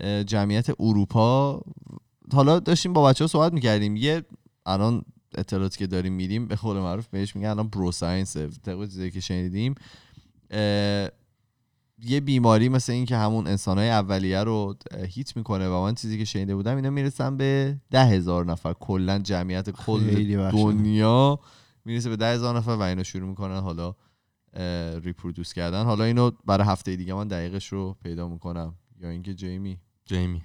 اه، 0.00 0.24
جمعیت 0.24 0.70
اروپا 0.80 1.62
حالا 2.32 2.58
داشتیم 2.58 2.92
با 2.92 3.04
بچه 3.04 3.24
ها 3.24 3.28
صحبت 3.28 3.52
می‌کردیم. 3.52 3.96
یه 3.96 4.24
الان 4.66 5.02
اطلاعاتی 5.34 5.78
که 5.78 5.86
داریم 5.86 6.12
میدیم 6.12 6.46
به 6.46 6.56
قول 6.56 6.76
معروف 6.76 7.06
بهش 7.06 7.36
میگن 7.36 7.48
الان 7.48 7.68
bro 7.68 7.92
science 7.92 8.36
طبق 8.36 8.84
چیزی 8.84 9.10
که 9.10 9.20
شنیدیم. 9.20 9.74
یه 12.02 12.20
بیماری 12.20 12.68
مثل 12.68 12.92
این 12.92 13.06
که 13.06 13.16
همون 13.16 13.46
انسانهای 13.46 13.88
اولیه 13.90 14.44
رو 14.44 14.76
hit 15.08 15.36
می‌کنه 15.36 15.68
و 15.68 15.82
من 15.82 15.94
چیزی 15.94 16.18
که 16.18 16.24
شنیده 16.24 16.54
بودم 16.54 16.76
اینا 16.76 16.90
می‌رسن 16.90 17.36
به 17.36 17.76
ده 17.90 18.04
هزار 18.04 18.44
نفر. 18.44 18.72
کلا 18.72 19.18
جمعیت 19.18 19.70
کل. 19.70 20.50
دنیا 20.50 21.40
می‌رسه 21.84 22.08
به 22.08 22.16
ده 22.16 22.26
هزار 22.26 22.56
نفر 22.56 22.70
و 22.70 22.80
اینا 22.80 23.02
شروع 23.02 23.28
می‌کنن 23.28 23.60
حالا 23.60 23.94
reproduce 25.02 25.52
کردن. 25.52 25.84
حالا 25.84 26.04
اینو 26.04 26.30
برای 26.46 26.66
هفته 26.66 26.96
دیگه 26.96 27.14
من 27.14 27.28
دقیقش 27.28 27.72
رو 27.72 27.96
پیدا 28.02 28.28
می‌کنم. 28.28 28.74
یا 29.00 29.08
اینکه 29.08 29.34
جیمی. 29.34 29.78
جیمی. 30.04 30.42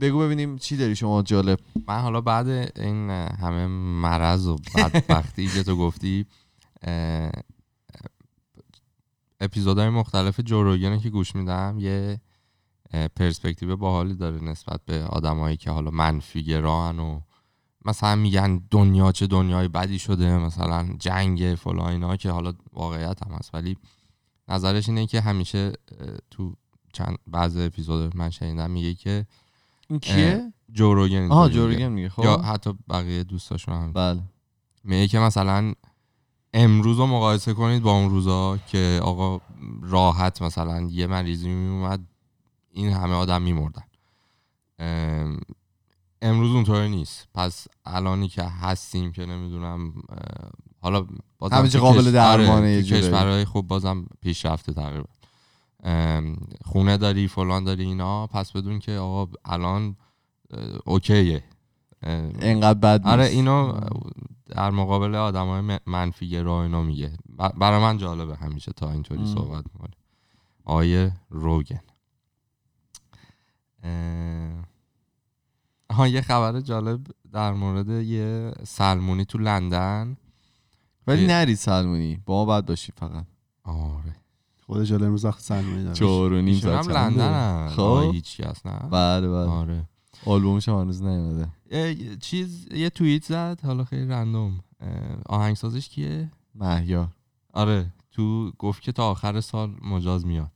بگو 0.00 0.18
ببینیم 0.18 0.56
چی 0.58 0.76
داری 0.76 0.96
شما 0.96 1.22
جالب. 1.22 1.58
من 1.88 2.00
حالا 2.00 2.20
بعد 2.20 2.48
این 2.78 3.10
همه 3.10 3.66
مرض 3.66 4.46
و 4.46 4.56
بدبختی 4.74 5.48
که 5.48 5.62
تو 5.62 5.76
گفتی 5.76 6.26
اپیزودهای 9.40 9.88
مختلف 9.88 10.40
جوروگن 10.40 10.98
که 10.98 11.10
گوش 11.10 11.34
میدم 11.34 11.76
یه 11.78 12.20
پرسپکتیو 13.16 13.76
باحالی 13.76 14.14
داره 14.14 14.44
نسبت 14.44 14.80
به 14.86 15.04
آدمایی 15.04 15.56
که 15.56 15.70
حالا 15.70 15.90
منفی 15.90 16.44
گران 16.44 16.98
و 16.98 17.20
مثلا 17.84 18.16
میگن 18.16 18.60
دنیا 18.70 19.12
چه 19.12 19.26
دنیای 19.26 19.68
بدی 19.68 19.98
شده 19.98 20.38
مثلا 20.38 20.88
جنگ 20.98 21.54
فلان 21.54 21.86
اینا 21.86 22.16
که 22.16 22.30
حالا 22.30 22.52
واقعیت 22.72 23.26
هم 23.26 23.32
هست. 23.32 23.54
ولی 23.54 23.76
نظرش 24.48 24.88
اینه 24.88 25.06
که 25.06 25.20
همیشه 25.20 25.72
تو 26.30 26.56
چند 26.94 27.18
بعض 27.26 27.56
اپیزود 27.56 28.16
من 28.16 28.30
شنیدم 28.30 28.70
میگه 28.70 28.94
که 28.94 29.26
این 29.88 29.98
کیه؟ 29.98 30.52
جوروگن 30.72 31.30
آها 31.30 31.44
اینطوری 31.44 31.88
میگه. 31.88 32.08
خب. 32.08 32.24
یا 32.24 32.36
حتی 32.36 32.74
بقیه 32.88 33.24
دوستاشون 33.24 33.74
هم. 33.74 33.92
بله. 33.92 34.20
میگه 34.84 35.08
که 35.08 35.18
مثلا 35.18 35.72
امروز 36.54 36.98
رو 36.98 37.06
مقایسه 37.06 37.54
کنید 37.54 37.82
با 37.82 37.92
اون 37.92 38.10
روزا 38.10 38.58
که 38.66 39.00
آقا 39.02 39.40
راحت 39.82 40.42
مثلا 40.42 40.80
یه 40.80 41.06
مریضی 41.06 41.48
میومد 41.48 42.00
این 42.72 42.92
همه 42.92 43.14
آدم 43.14 43.42
میمردن. 43.42 43.82
امروز 46.22 46.54
اونطوری 46.54 46.88
نیست. 46.88 47.28
پس 47.34 47.66
الانی 47.84 48.28
که 48.28 48.42
هستیم 48.42 49.12
که 49.12 49.26
نمی‌دونم 49.26 49.92
حالا 50.80 51.06
بازم 51.38 51.68
قابل 51.78 52.02
کش- 52.02 52.12
درمانه 52.12 52.52
آره، 52.52 52.70
یه. 52.70 52.82
کشورهای 52.82 53.44
خوب 53.44 53.68
بازم 53.68 54.06
پیشرفته 54.20 54.72
تقریبا. 54.72 55.08
خونه 56.64 56.96
داری 56.96 57.28
فلان 57.28 57.64
داری 57.64 57.84
اینا. 57.84 58.26
پس 58.26 58.52
بدون 58.52 58.78
که 58.78 58.92
آقا 58.92 59.32
الان 59.44 59.96
اوکیه. 60.84 61.44
اینقدر 62.40 62.78
بد 62.78 63.00
نیست. 63.00 63.12
آره 63.12 63.24
اینو 63.24 63.80
در 64.46 64.70
مقابل 64.70 65.14
آدم 65.14 65.46
های 65.46 65.78
منفی 65.86 66.28
گرا 66.28 66.62
اینا 66.62 66.82
میگه. 66.82 67.12
برای 67.58 67.82
من 67.82 67.98
جالبه 67.98 68.36
همیشه 68.36 68.72
تا 68.72 68.90
اینطوری. 68.90 69.26
صحبت 69.26 69.64
می‌کنه 69.74 69.94
آیه 70.64 71.12
روگن. 71.30 71.80
اه، 73.82 74.64
آها 75.90 76.08
یه 76.08 76.20
خبر 76.20 76.60
جالب 76.60 77.06
در 77.32 77.52
مورد 77.52 77.88
یه 77.88 78.52
سلمونی 78.62 79.24
تو 79.24 79.38
لندن. 79.38 80.16
ولی 81.06 81.22
اه. 81.24 81.30
نرید 81.30 81.56
سلمونی. 81.56 82.16
با 82.26 82.34
ما 82.34 82.44
باید 82.44 82.66
باشی 82.66 82.92
فقط. 82.96 83.26
آره. 83.64 84.16
خود 84.66 84.84
جال 84.84 85.04
امروز 85.04 85.24
وقت 85.24 85.40
سلمونی 85.40 85.82
داره. 85.82 85.94
چهار 85.94 86.32
و 86.32 86.42
نیم 86.42 86.54
هم 86.54 86.60
ساعت؟ 86.60 86.88
لندن 86.88 87.68
خب. 87.68 88.10
هیچ 88.12 88.36
کس 88.36 88.66
نه؟ 88.66 88.78
بله 88.90 89.28
بله. 89.28 89.50
آره. 89.50 89.88
آلبومش 90.26 90.68
هم 90.68 90.80
هنوز 90.80 91.02
نیومده. 91.02 91.48
چیز 92.20 92.68
یه 92.72 92.90
توییت 92.90 93.24
زد 93.24 93.60
حالا 93.64 93.84
خیلی 93.84 94.06
رندوم. 94.06 94.60
آهنگسازش 95.26 95.88
کیه؟ 95.88 96.30
مهیار. 96.54 97.08
آره 97.52 97.92
تو 98.12 98.52
گفت 98.58 98.82
که 98.82 98.92
تا 98.92 99.10
آخر 99.10 99.40
سال 99.40 99.74
مجاز 99.82 100.26
میاد. 100.26 100.52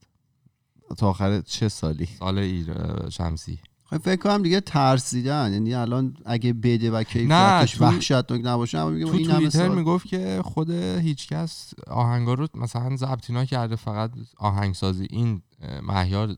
تا 0.97 1.09
آخر 1.09 1.40
چه 1.40 1.68
سالی؟ 1.68 2.07
سال 2.07 2.38
ایر 2.38 2.75
شمسی. 3.09 3.59
خب 3.90 3.98
فکر 3.98 4.16
کنم 4.22 4.42
دیگه 4.42 4.61
ترسیدن 4.61 5.53
یعنی 5.53 5.74
الان 5.74 6.14
اگه 6.27 6.53
بده 6.53 6.90
و 6.90 7.03
کیفیتش 7.03 7.72
تو- 7.72 7.85
وحشتناک 7.85 8.40
نباشه 8.44 8.79
اما 8.79 8.90
میگه 8.90 9.07
تو 9.07 9.12
این 9.16 9.29
توییتر 9.31 9.59
سال 9.59 9.74
می‌گفت 9.74 10.07
که 10.07 10.40
خود 10.44 10.70
هیچکس 10.70 11.74
آهنگا 11.87 12.35
رو 12.35 12.46
مثلا 12.55 12.96
ضبطینا 12.96 13.44
کرده 13.44 13.77
فقط 13.77 14.11
آهنگسازی 14.38 15.07
این 15.11 15.42
مهیار 15.83 16.35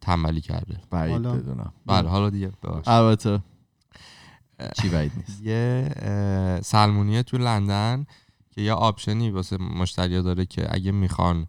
تنبلی 0.00 0.40
کرده 0.40 0.80
بعید 0.90 1.12
حالا. 1.12 1.32
بدونم 1.32 1.72
بله 1.86 2.08
حالا 2.08 2.30
دیگه. 2.30 2.52
البته 2.86 3.40
چی 4.82 4.88
بعید 4.88 5.12
نیست 5.16 5.42
یه 5.42 5.90
سلمونیه 6.64 7.22
تو 7.22 7.38
لندن 7.38 8.06
که 8.50 8.60
یه 8.60 8.72
آپشنی 8.72 9.30
واسه 9.30 9.56
مشتریا 9.56 10.22
داره 10.22 10.46
که 10.46 10.74
اگه 10.74 10.92
می‌خوان 10.92 11.46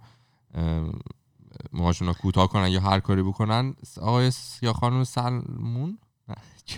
موهاشون 1.74 2.08
رو 2.08 2.14
کوتاه 2.14 2.48
کنن 2.48 2.68
یا 2.68 2.82
هر 2.82 3.00
کاری 3.00 3.24
بکنن. 3.24 3.76
آقای 4.02 4.32
س- 4.32 4.60
یا 4.64 4.74
خانم 4.74 5.04
سلمون؟ 5.04 5.98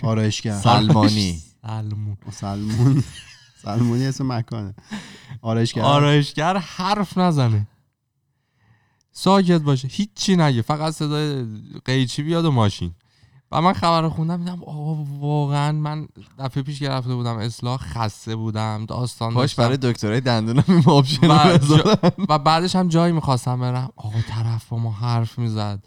آرایشگر. 0.02 0.60
سلمانی. 0.60 1.42
سلمون. 1.62 2.16
سلمون. 2.30 3.04
سلمونی 3.62 4.06
اسم 4.06 4.32
مکانه. 4.32 4.74
آرایشگر. 5.42 5.82
آرایشگر 5.82 6.56
حرف 6.56 7.18
نزنه. 7.18 7.68
ساکت 9.12 9.60
باشه. 9.60 9.88
هیچی 9.88 10.36
نگه. 10.36 10.62
فقط 10.62 10.94
صدای 10.94 11.46
قیچی 11.84 12.22
بیاد 12.22 12.44
و 12.44 12.50
ماشین. 12.50 12.94
و 13.54 13.60
من 13.60 13.72
خبر 13.72 14.02
رو 14.02 14.10
خوندم 14.10 14.36
دیدم 14.36 14.62
آقا 14.62 15.04
واقعا 15.20 15.72
من 15.72 16.08
دفعه 16.38 16.62
پیش 16.62 16.78
گرفته 16.78 17.14
بودم 17.14 17.36
اصلاح 17.36 17.78
خسته 17.78 18.36
بودم 18.36 18.84
داستان 18.88 19.34
کاش. 19.34 19.54
برای 19.54 19.76
دکترای 19.76 20.20
دندونم 20.20 20.64
این 20.68 20.82
آپشن 20.86 21.30
و. 21.30 21.58
جا- 21.58 21.98
و 22.28 22.38
بعدش 22.38 22.76
هم 22.76 22.88
جایی 22.88 23.12
می‌خواستم 23.12 23.60
برم 23.60 23.90
آقا 23.96 24.18
طرف 24.28 24.68
با 24.68 24.78
ما 24.78 24.92
حرف 24.92 25.38
می‌زد 25.38 25.84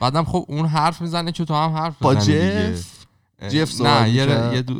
بعدم 0.00 0.24
خب 0.24 0.44
اون 0.48 0.66
حرف 0.66 1.00
می‌زنه 1.00 1.32
که 1.32 1.44
تو 1.44 1.54
هم 1.54 1.70
حرف 1.70 1.94
با. 2.00 2.14
جف 2.14 2.96
جف 3.48 3.80
نه 3.80 4.10
یه؟ 4.10 4.54
یه 4.54 4.62
دو 4.62 4.74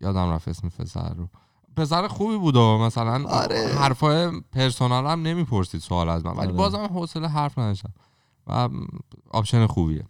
یادم 0.00 0.30
رفت 0.30 0.48
اسم 0.48 0.68
پسر 0.68 1.14
رو 1.14 1.28
پسر 1.76 2.08
خوبی 2.08 2.36
بود 2.36 2.56
و 2.56 2.78
مثلا 2.78 3.28
آره. 3.28 3.74
حرفای 3.78 4.40
پرسونال 4.52 5.06
هم 5.06 5.22
نمی‌پرسید 5.22 5.80
سوال 5.80 6.08
از 6.08 6.26
من 6.26 6.32
ولی 6.32 6.46
آره. 6.46 6.56
بازم 6.56 6.84
حوصله 6.94 7.28
حرف 7.28 7.58
نداشتم 7.58 7.92
و 8.46 8.68
option 9.30 9.66
خوبیه 9.66 10.04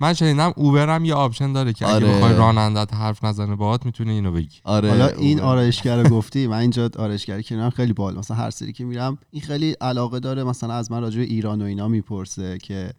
من 0.00 0.14
شنیدم 0.14 0.52
اوبر 0.56 0.94
هم 0.94 1.04
یه 1.04 1.14
option 1.14 1.52
داره 1.52 1.72
که 1.72 1.86
اگه 1.86 1.94
آره. 1.94 2.16
بخوای 2.16 2.34
رانندت 2.34 2.94
حرف 2.94 3.24
نزنه 3.24 3.56
باهات 3.56 3.86
می‌تونی 3.86 4.10
اینو 4.10 4.32
بگی. 4.32 4.56
آره. 4.64 4.88
حالا 4.88 5.06
این. 5.08 5.40
آرایشگر 5.40 6.02
رو 6.02 6.08
گفتی 6.16 6.46
من 6.46 6.56
اینجا 6.56 6.90
آرایشگری 6.98 7.42
که 7.42 7.54
میرم 7.54 7.70
خیلی 7.70 7.92
باحاله 7.92 8.18
مثلا 8.18 8.36
هر 8.36 8.50
سری 8.50 8.72
که 8.72 8.84
میرم 8.84 9.18
این 9.30 9.42
خیلی 9.42 9.72
علاقه 9.72 10.20
داره 10.20 10.44
مثلا 10.44 10.74
از 10.74 10.92
من 10.92 11.00
راجع 11.00 11.18
به 11.18 11.24
ایران 11.24 11.62
و 11.62 11.64
اینا 11.64 11.88
می‌پرسه 11.88 12.58
که 12.58 12.90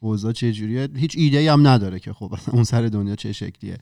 اوضاع 0.00 0.32
چه 0.32 0.52
جوریه. 0.52 0.88
هیچ 0.96 1.14
ایده 1.18 1.38
ای 1.38 1.48
هم 1.48 1.68
نداره 1.68 1.98
که 1.98 2.12
خب 2.12 2.34
اون 2.52 2.64
سر 2.64 2.82
دنیا 2.82 3.16
چه 3.16 3.32
شکلیه. 3.32 3.78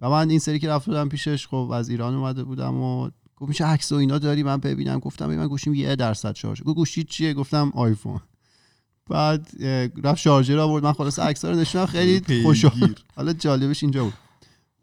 و 0.00 0.10
من 0.10 0.30
این 0.30 0.38
سری 0.38 0.58
که 0.58 0.68
رفته 0.68 0.90
بودم 0.90 1.08
پیشش 1.08 1.46
خب 1.46 1.70
از 1.74 1.88
ایران 1.88 2.14
اومده 2.14 2.44
بودم 2.44 2.74
و 2.74 3.10
گفت 3.36 3.48
میشه 3.48 3.64
عکس 3.64 3.92
و 3.92 3.94
اینا 3.94 4.18
داری؟ 4.18 4.42
من 4.42 4.56
ببینم. 4.56 4.98
گفتم 4.98 5.26
ببین 5.26 5.38
من 5.38 5.48
گوشیم 5.48 5.74
یه 5.74 5.96
درصد 5.96 6.34
شارژ 6.34 6.62
گفت 6.62 6.76
گوشی 6.76 7.04
چیه؟ 7.04 7.34
گفتم 7.34 7.72
آیفون. 7.74 8.20
بعد 9.10 9.48
رفت 10.04 10.20
شارژر 10.20 10.58
آورد. 10.58 10.84
من 10.84 10.92
خلاصه 10.92 11.18
عکس‌ها 11.18 11.50
رو 11.50 11.56
نشونم. 11.56 11.86
خیلی 11.86 12.42
خوشحال. 12.42 12.94
حالا 13.16 13.32
جالبش 13.32 13.82
اینجا 13.82 14.04
بود. 14.04 14.14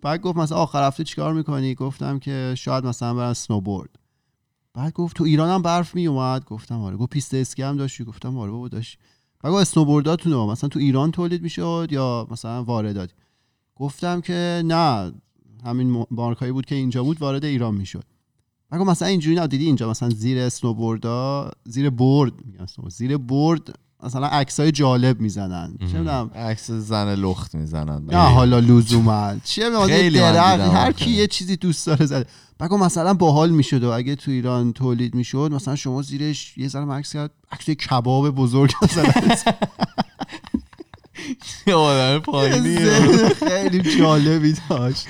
بعد 0.01 0.21
گفت 0.21 0.37
مثلا 0.37 0.57
آخر 0.57 0.87
هفته 0.87 1.03
چیکار 1.03 1.33
می‌کنی؟ 1.33 1.75
گفتم 1.75 2.19
که 2.19 2.53
شاید 2.57 2.85
مثلا 2.85 3.13
برم 3.13 3.33
سنوبورد. 3.33 3.89
بعد 4.73 4.93
گفت 4.93 5.15
تو 5.15 5.23
ایران 5.23 5.49
هم 5.49 5.61
برف 5.61 5.95
میومد 5.95 6.45
گفتم 6.45 6.81
آره. 6.81 6.97
گفت 6.97 7.09
پیست 7.09 7.33
اسکی 7.33 7.61
هم 7.61 7.77
داشتی؟ 7.77 8.03
گفتم 8.03 8.37
آره 8.37 8.51
بابا 8.51 8.67
داشت. 8.67 8.97
بعد 9.41 9.53
گفت 9.53 9.61
اسنوبورداتون 9.61 10.33
رو 10.33 10.47
مثلا 10.47 10.69
تو 10.69 10.79
ایران 10.79 11.11
تولید 11.11 11.41
می‌شد 11.41 11.87
یا 11.91 12.27
مثلا 12.31 12.63
واردات؟ 12.63 13.09
گفتم 13.75 14.21
که 14.21 14.63
نه. 14.65 15.13
همین 15.65 16.05
مارکایی 16.11 16.51
بود 16.51 16.65
که 16.65 16.75
اینجا 16.75 17.03
بود 17.03 17.21
وارد 17.21 17.45
ایران 17.45 17.75
می‌شد. 17.75 18.03
بعد 18.69 18.81
گفت 18.81 18.89
مثلا 18.89 19.07
اینجوری 19.07 19.35
نه. 19.35 19.47
دیدی 19.47 19.65
اینجا 19.65 19.89
مثلا 19.89 20.09
زیر 20.09 20.39
اسنوبوردا 20.39 21.51
زیر 21.63 21.89
board 21.89 22.45
میگم 22.45 22.63
اسنوبورد، 22.63 22.93
زیر 22.93 23.17
board 23.17 23.79
مثلا 24.05 24.27
عکسای 24.27 24.71
جالب 24.71 25.21
می‌زنن. 25.21 25.75
چه. 25.79 25.85
می‌دونم؟ 25.85 26.31
عکس 26.35 26.71
زن 26.71 27.15
لخت 27.15 27.55
می‌زنن. 27.55 28.01
نه 28.11 28.17
حالا 28.17 28.59
لزوما. 28.59 29.33
من 29.59 29.87
درخت. 30.57 30.75
هر. 30.75 30.91
کی 30.91 31.11
یه 31.11 31.27
چیزی 31.27 31.55
دوست 31.55 31.87
داره 31.87 32.05
زده 32.05 32.25
بگو 32.59 32.77
مثلا 32.77 33.13
باحال 33.13 33.49
می‌شد 33.49 33.83
و 33.83 33.89
اگه 33.89 34.15
تو 34.15 34.31
ایران 34.31 34.73
تولید 34.73 35.15
می‌شد 35.15 35.49
مثلا 35.53 35.75
شما 35.75 36.01
زیرش 36.01 36.57
یه 36.57 36.67
ذره 36.67 36.91
عکس 36.91 37.13
کرد. 37.13 37.31
عکس 37.51 37.69
کباب 37.69 38.29
بزرگ 38.29 38.71
مثلا. 38.83 39.11
آدم 41.75 42.21
خیلی 43.49 43.97
جالبی 43.97 44.55
داشت. 44.69 45.07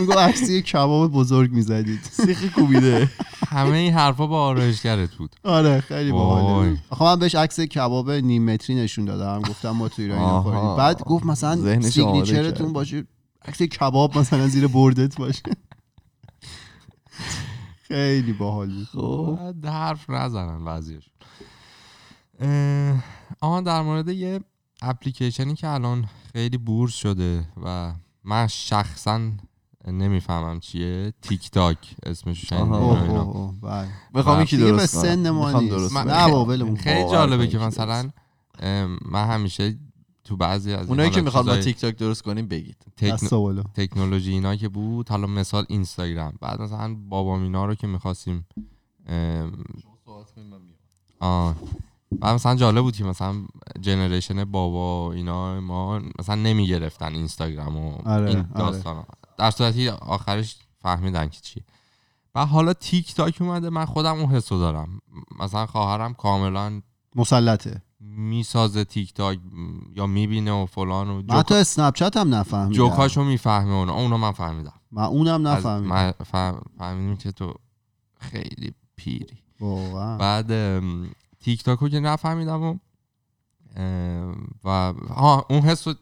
میگو 0.00 0.12
عکس 0.12 0.50
یه 0.50 0.62
کباب 0.62 1.12
بزرگ 1.12 1.52
می‌زدید. 1.52 2.00
سیخی 2.02 2.48
کوبیده. 2.48 3.10
همه 3.48 3.70
این 3.70 3.92
حرفا 3.92 4.26
با 4.26 4.42
آرایشگرت 4.42 5.14
بود. 5.14 5.36
آره 5.44 5.80
خیلی 5.80 6.12
باحاله. 6.12 6.68
وای. 6.68 6.76
آخه 6.90 7.04
من 7.04 7.18
بهش 7.18 7.34
عکس 7.34 7.60
کباب 7.60 8.10
نیم 8.10 8.44
متری 8.44 8.76
نشون 8.76 9.04
دادم. 9.04 9.42
گفتم 9.42 9.70
ما 9.70 9.88
تو 9.88 10.02
ایران. 10.02 10.42
خوردیم. 10.42 10.76
بعد 10.76 11.02
گفت 11.02 11.26
مثلا 11.26 11.80
سیگنیچرتون. 11.80 12.72
باشه. 12.72 13.06
عکس 13.44 13.62
کباب 13.62 14.18
مثلا 14.18 14.48
زیر 14.48 14.66
بردت 14.66 15.16
باشه. 15.16 15.42
خیلی 17.82 18.32
باحال 18.32 18.74
بود 18.74 18.86
خب 18.86 19.66
حرف 19.66 20.10
نزنن 20.10 20.64
بعضیش 20.64 21.08
آها 23.40 23.60
در 23.60 23.82
مورد 23.82 24.08
یه 24.08 24.40
اپلیکیشنی 24.82 25.54
که 25.54 25.68
الان 25.68 26.08
خیلی 26.32 26.58
بورس 26.58 26.94
شده 26.94 27.44
و 27.64 27.92
من 28.24 28.46
شخصا 28.46 29.20
نمی‌فهمم 29.86 30.60
چیه 30.60 31.12
تیک 31.22 31.50
تاک 31.50 31.78
اسمش 32.06 32.52
اوه 32.52 33.54
بله. 33.62 33.88
می‌خوام 34.14 34.42
یکی 34.42 34.56
درست 34.56 34.94
کنم 34.94 35.02
سن 35.02 35.30
ما 35.30 35.44
می‌خوام 35.44 35.62
نیست. 35.64 35.76
درست 35.76 35.94
کنم. 35.94 36.10
نه. 36.10 36.76
خیلی 36.76 37.10
جالبه 37.10 37.46
کن 37.46 37.52
که 37.52 37.58
مثلا 37.58 38.10
من 39.10 39.26
همیشه 39.26 39.78
تو 40.24 40.36
بعضی 40.36 40.72
از 40.72 40.88
اونایی 40.88 41.10
که 41.10 41.20
می‌خواد 41.20 41.44
ما 41.44 41.56
چیزای 41.56 41.72
تیک 41.72 41.80
تاک 41.80 41.96
درست 41.96 42.22
کنیم 42.22 42.46
بگید 42.48 42.76
تکنولوژی 43.74 44.32
اینا 44.32 44.56
که 44.56 44.68
بود 44.68 45.08
حالا 45.08 45.26
مثال 45.26 45.64
اینستاگرام 45.68 46.32
بعد 46.40 46.62
مثلا 46.62 46.96
بابا 47.08 47.36
مینا 47.38 47.66
رو 47.66 47.74
که 47.74 47.86
می‌خواستیم 47.86 48.46
آه 51.20 51.56
بعد 52.20 52.34
مثلا 52.34 52.54
جالب 52.54 52.82
بود 52.82 52.96
که 52.96 53.04
مثلا 53.04 53.34
جنریشن 53.80 54.44
بابا 54.44 55.12
اینا 55.12 55.60
ما 55.60 56.00
مثلا 56.18 56.34
نمی‌گرفتن 56.34 57.14
اینستاگرام 57.14 57.76
و 57.76 57.98
آره، 58.04 58.28
این 58.28 58.44
آره. 58.54 59.04
در 59.36 59.50
صورتی 59.50 59.88
آخرش 59.88 60.56
فهمیدن 60.78 61.28
که 61.28 61.40
چیه. 61.40 61.64
و 62.34 62.46
حالا 62.46 62.72
تیک 62.72 63.14
تاک 63.14 63.36
اومده 63.40 63.70
من 63.70 63.84
خودم 63.84 64.18
اون 64.18 64.30
حسو 64.30 64.58
دارم. 64.58 65.00
مثلا 65.38 65.66
خواهرم 65.66 66.14
کاملا 66.14 66.82
مسلطه. 67.14 67.82
می‌سازه 68.00 68.84
تیک 68.84 69.14
تاک 69.14 69.38
یا 69.94 70.06
می‌بینه 70.06 70.52
و 70.52 70.66
فلان 70.66 71.08
و 71.08 71.22
من 71.28 71.38
حتی 71.38 71.54
اسنپ 71.54 71.94
چت 71.94 72.16
هم 72.16 72.34
نفهمیدم. 72.34 72.72
جوکاشو 72.72 73.24
می‌فهمه 73.24 73.72
اونا. 73.72 73.94
اونو 73.94 74.18
من 74.18 74.32
فهمیدم. 74.32 74.80
من 74.90 75.02
اونم 75.02 75.48
نفهمیدم. 75.48 75.94
من 75.94 76.12
فهم- 76.12 76.62
فهمیدیم 76.78 77.16
که 77.16 77.32
تو 77.32 77.54
خیلی 78.20 78.74
پیری. 78.96 79.38
واقعا. 79.60 80.18
بعد 80.18 80.80
تیک 81.40 81.62
تاک 81.62 81.78
رو 81.78 81.88
که 81.88 82.00
نفهمیدم 82.00 82.62
و 82.62 82.76
و 84.64 84.94
ها 85.08 85.46
اون 85.50 85.60
حس 85.60 85.88
رو 85.88 85.94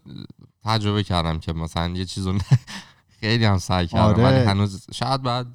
تجربه 0.65 1.03
کردم 1.03 1.39
که 1.39 1.53
مثلا 1.53 1.89
یه 1.89 2.05
چیز 2.05 2.27
رو 2.27 2.39
خیلی 3.23 3.45
هم 3.45 3.59
سعی 3.59 3.87
کردم 3.87 4.05
آره. 4.05 4.25
ولی 4.25 4.45
هنوز 4.45 4.87
شاید 4.93 5.23
بعد 5.23 5.47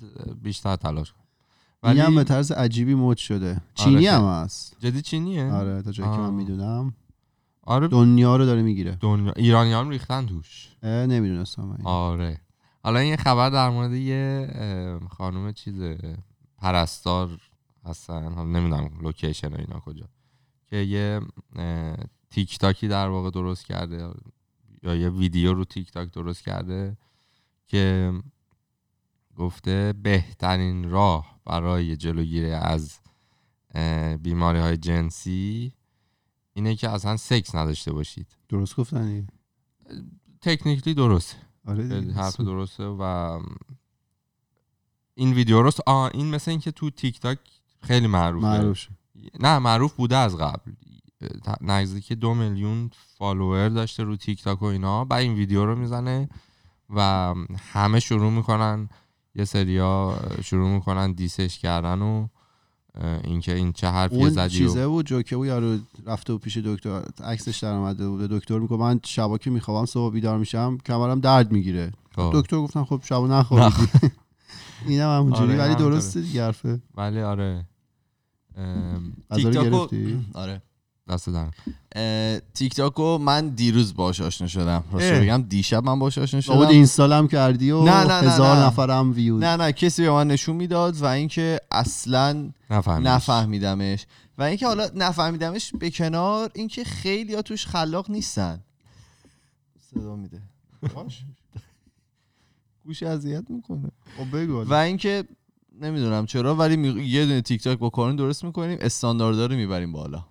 بیشتر 0.42 0.76
تلاش 0.76 1.14
کنم. 1.14 1.92
این 1.92 2.00
هم 2.00 2.10
به 2.10 2.16
ولی 2.16 2.24
طرز 2.24 2.52
عجیبی 2.52 2.96
مد 2.96 3.18
شده. 3.18 3.62
چینی 3.74 3.96
خیلی. 3.96 4.08
هم 4.08 4.22
هست. 4.26 4.76
جدی 4.80 5.02
چینیه؟ 5.02 5.52
آره 5.52 5.82
تا 5.82 5.92
جایی 5.92 6.12
که 6.12 6.18
من. 6.18 6.34
می‌دونم. 6.34 6.94
آره. 7.62 7.88
دنیا 7.88 8.36
رو 8.36 8.46
داره 8.46 8.62
می‌گیره. 8.62 8.98
دنیا 9.02 9.32
ایرانیان 9.36 9.90
ریختن 9.90 10.26
توش. 10.26 10.70
نمی‌دونستم. 10.84 11.78
آره. 11.84 12.42
حالا 12.84 13.00
این 13.00 13.16
خبر 13.16 13.50
در 13.50 13.70
مورد 13.70 13.94
یه 13.94 14.50
خانم 15.10 15.52
چیز 15.52 15.82
پرستار 16.58 17.30
هستن. 17.86 18.34
حالا 18.34 18.50
نمی‌دونم 18.50 18.90
لوکیشن 19.02 19.48
و 19.48 19.58
اینا 19.60 19.80
کجا. 19.80 20.06
که 20.70 20.76
یه 20.76 21.22
تیک 22.30 22.58
تاکی 22.58 22.88
در 22.88 23.08
واقع 23.08 23.30
درست 23.30 23.66
کرده 23.66 24.10
یا 24.84 24.96
یه 24.96 25.10
ویدیو 25.10 25.54
رو 25.54 25.66
تیک 25.66 25.92
تاک 25.92 26.12
درست 26.12 26.44
کرده. 26.44 26.98
که 27.68 28.14
گفته 29.36 29.94
بهترین 30.04 30.90
راه 30.90 31.40
برای 31.46 31.96
جلوگیری 31.96 32.52
از 32.52 33.00
بیماری 34.22 34.60
های 34.60 34.78
جنسی 34.78 35.74
اینه 36.54 36.76
که 36.76 36.90
اصلا 36.90 37.18
سکس 37.18 37.56
نداشته 37.56 37.94
باشید. 37.94 38.28
درست 38.50 38.76
گفتنی 38.76 39.28
تکنیکلی 40.42 40.94
درسته 40.94 41.38
آره 41.66 41.88
خیلی 41.88 42.02
دیگه. 42.02 42.14
حرف 42.14 42.42
درسته. 42.42 42.84
و 42.84 43.40
این 45.16 45.34
ویدیو 45.34 45.62
رو 45.62 45.72
آه 45.86 46.12
این 46.14 46.36
مثل 46.36 46.52
اینکه 46.52 46.72
تو 46.72 46.90
تیک 46.90 47.20
تاک 47.20 47.40
خیلی 47.82 48.08
معروفه. 48.08 48.48
معروف. 48.48 48.88
نه 49.40 49.60
معروف 49.60 49.94
بوده 49.94 50.18
از 50.18 50.38
قبل. 50.38 50.72
نزدیک 51.62 52.14
دو 52.14 52.34
میلیون 52.34 52.90
فالوور 53.18 53.70
داشته 53.70 54.04
رو 54.04 54.16
تیک 54.16 54.44
تاک 54.44 54.62
و 54.62 54.66
اینا 54.66 55.06
بعد 55.06 55.22
این 55.22 55.34
ویدیو 55.34 55.66
رو 55.66 55.76
می‌زنه. 55.76 56.30
و 56.96 57.34
همه 57.74 58.00
شروع 58.00 58.32
می‌کنن 58.32 58.90
یه 59.36 59.46
سریا 59.46 60.20
شروع 60.44 60.70
می‌کنن 60.70 61.12
دیسش 61.12 61.60
کردن 61.60 62.02
و 62.02 62.28
اینکه 63.24 63.56
این 63.56 63.74
چه 63.74 63.88
حرفی 63.88 64.16
اون 64.16 64.30
زدی 64.30 64.46
و 64.46 64.68
چیزه 64.68 64.88
بود 64.88 65.06
جوکه 65.06 65.36
بود 65.36 65.48
یارو 65.48 65.78
رفته 66.06 66.34
و 66.34 66.38
پیش 66.38 66.58
دکتر 66.58 67.02
عکسش 67.24 67.58
در 67.58 67.74
اومده 67.74 68.10
بود 68.10 68.22
دکتر 68.22 68.60
میگه 68.60 68.76
من 68.78 69.00
شبا 69.06 69.38
که 69.38 69.50
می‌خوام 69.50 69.86
صبح 69.86 70.14
بیدار 70.14 70.38
میشم 70.38 70.78
کمرم 70.86 71.20
درد 71.20 71.52
می‌گیره. 71.52 71.92
خب. 72.16 72.32
دکتر 72.34 72.58
گفتن 72.58 72.84
خب 72.84 73.02
شبا 73.04 73.28
نخوابید 73.28 73.90
اینم 74.88 75.10
همونجوری 75.20 75.54
آره، 75.54 75.64
ولی. 75.64 75.76
درسته 75.76 76.22
دیگه 76.22 76.44
حرفه. 76.46 76.82
ولی 76.96 77.22
آره 77.22 77.66
تیک 79.36 79.48
تاکو- 79.48 79.54
گرفتی؟ 79.54 80.26
آره. 80.34 80.62
دست 81.10 81.28
اه، 81.96 82.40
تیک 82.40 82.76
تاکو 82.76 83.18
من 83.18 83.50
دیروز 83.50 83.94
باش 83.94 84.22
آشنا 84.22 84.48
شدم. 84.48 84.84
راستش 84.92 85.12
اه. 85.12 85.20
بگم 85.22 85.42
دیشب 85.42 85.84
من 85.84 86.00
باش 86.00 86.18
آشنا 86.18 86.42
شدم. 86.42 86.60
اینستال 86.60 87.14
هم 87.14 87.28
کردی 87.28 87.72
و 87.72 87.84
نه، 87.84 88.04
نه، 88.04 88.14
هزار 88.14 88.58
نه. 88.58 88.66
نفرم 88.66 89.12
ویو 89.12 89.38
نه 89.38 89.56
نه 89.56 89.72
کسی 89.72 90.02
به 90.04 90.12
من 90.12 90.28
نشون 90.28 90.56
می‌داد 90.56 91.02
و 91.02 91.06
اینکه 91.06 91.60
اصلا 91.72 92.52
نفهمیدش 92.70 93.12
نفهمیدمش. 93.12 94.06
و 94.38 94.44
اینکه 94.44 94.68
حالا 94.68 94.90
نفهمیدمش 94.96 95.72
به 95.80 95.90
کنار 95.92 96.52
اینکه 96.56 96.84
خیلی 96.84 97.36
ها 97.36 97.42
توش 97.42 97.66
خلاق 97.68 98.12
نیستن. 98.12 98.60
صدا 99.94 100.16
میده. 100.16 100.42
باش. 100.96 101.24
گوش 102.86 103.04
اذیت 103.04 103.44
می‌کنه. 103.50 103.92
خب 104.18 104.38
بگو 104.38 104.64
و 104.64 104.74
اینکه 104.74 105.24
نمی‌دونم 105.82 106.26
چرا 106.26 106.56
ولی 106.56 106.78
می- 106.78 107.04
یه 107.04 107.26
دونه 107.26 107.42
تیک 107.42 107.64
تاک 107.64 107.78
با 107.80 107.90
کارون 107.90 108.16
درست 108.16 108.44
می‌کنیم 108.44 108.78
استانداردها 108.82 109.46
رو 109.46 109.56
می‌بریم 109.56 109.92
بالا. 109.92 110.26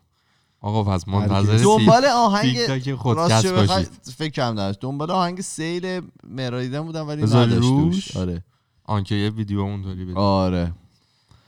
آقا 0.60 0.84
پس. 0.84 1.08
منتظر 1.08 1.56
دنبال 1.56 2.00
تیک 2.00 2.10
آهنگ 2.14 2.94
خودکست 2.94 3.42
چه 3.42 3.52
باشید 3.52 3.88
فکر 4.16 4.32
کم 4.32 4.54
داشت 4.54 4.80
دنبال 4.80 5.10
آهنگ 5.10 5.40
سیل 5.40 6.00
مرایدن 6.24 6.80
بودم 6.80 7.08
ولی 7.08 7.22
نداشت 7.22 7.54
روش؟ 7.54 8.04
توش. 8.04 8.16
آره. 8.16 8.44
آنکه 8.84 9.14
یه 9.14 9.30
ویدیو 9.30 9.60
اونطوری 9.60 10.04
بده. 10.04 10.18
آره. 10.18 10.72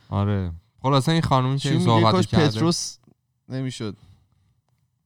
آره. 0.08 0.52
خلاصا 0.82 1.12
این 1.12 1.22
خانومی 1.22 1.58
که 1.58 1.70
میگه 1.70 1.84
صحبت 1.84 2.26
کرده. 2.26 2.46
پتروس 2.46 2.98
نمی‌شد. 3.48 3.96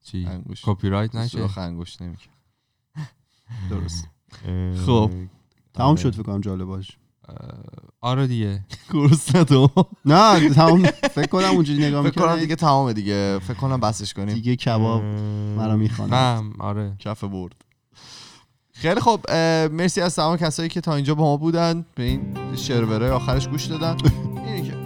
چی؟ 0.05 0.27
انگوش. 0.27 0.61
کپی 0.65 0.89
رایت 0.89 1.15
نشه؟ 1.15 1.29
سوراخ 1.39 1.59
انگشت 1.59 2.03
نمی‌کرد. 2.03 2.33
درست. 3.71 4.09
خب. 4.87 5.11
تمام. 5.75 5.97
شد 5.97 6.15
فکر 6.15 6.23
کنم 6.23 6.41
جالب 6.41 6.65
باش 6.65 6.99
آره 8.01 8.27
دیگه. 8.27 8.65
گرست 8.93 9.37
ندم 9.37 9.69
نه 10.05 10.49
تمام 10.51 10.83
فکر 11.15 11.27
کنم 11.27 11.51
اونجوری 11.51 11.87
نگاه 11.87 12.03
فکر 12.03 12.11
کنم 12.11 12.25
می‌کنم 12.25 12.41
دیگه 12.41 12.57
تمامه 12.57 12.93
دیگه. 12.93 13.39
فکر 13.39 13.55
کنم 13.55 13.81
بسش 13.81 14.15
کنیم. 14.15 14.35
دیگه 14.35 14.57
کباب 14.57 15.03
مرا 15.57 15.77
می‌خواند. 15.77 16.15
نه 16.15 16.43
آره. 16.59 16.97
کف 16.99 17.25
برد. 17.25 17.55
خیلی 18.73 19.01
خب 19.01 19.21
مرسی 19.73 20.01
از 20.01 20.17
تمام 20.17 20.37
کسایی 20.37 20.69
که 20.69 20.81
تا 20.81 20.95
اینجا 20.95 21.15
با 21.15 21.25
ما 21.25 21.37
بودن. 21.37 21.85
به 21.95 22.03
این 22.03 22.37
شرورای 22.57 23.11
آخرش 23.11 23.49
گوش 23.49 23.65
دادن. 23.65 23.97
اینی 24.47 24.63
که. 24.69 24.77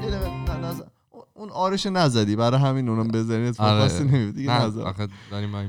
اون 1.35 1.51
آرش 1.51 1.87
نزدی. 1.87 2.37
برای 2.37 2.61
همین 2.61 2.89
اونم 2.89 3.09
بزنید 3.09 3.49
اتفاق 3.49 3.67
آره. 3.67 3.81
خاصی 3.81 4.05
نمیاد 4.05 4.35
دیگه 4.35 4.51
نه 4.51 4.67
نزد 4.67 5.11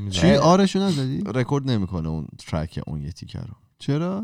چی. 0.09 0.33
آرشو 0.35 0.79
نزدی؟ 0.79 1.23
رکورد 1.35 1.69
نمی‌کنه 1.69 2.09
اون 2.09 2.27
ترک 2.47 2.79
اون 2.87 3.01
یه 3.01 3.11
تیکر 3.11 3.39
رو. 3.39 3.53
چرا؟ 3.79 4.23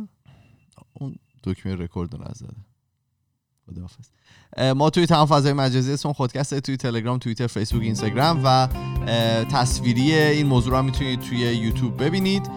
دکمه 1.44 1.76
رکورد 1.76 2.14
رو 2.16 2.20
نزده. 2.30 2.54
خداحافظ. 3.68 4.08
ما 4.76 4.89
توی 4.89 5.06
تمام 5.06 5.26
فضای 5.26 5.54
مجازی 5.54 5.94
اسم 5.94 6.14
خودکسته 6.14 6.62
توی 6.62 6.78
تلگرام 6.78 7.18
توییتر 7.18 7.48
فیسبوک 7.48 7.82
اینستاگرام 7.82 8.41
و 8.44 8.68
تصویری 9.52 10.14
این 10.14 10.48
موضوع 10.48 10.72
رو 10.72 10.78
هم 10.78 10.86
می‌تونید 10.86 11.20
توی 11.20 11.38
یوتیوب 11.38 12.04
ببینید. 12.04 12.50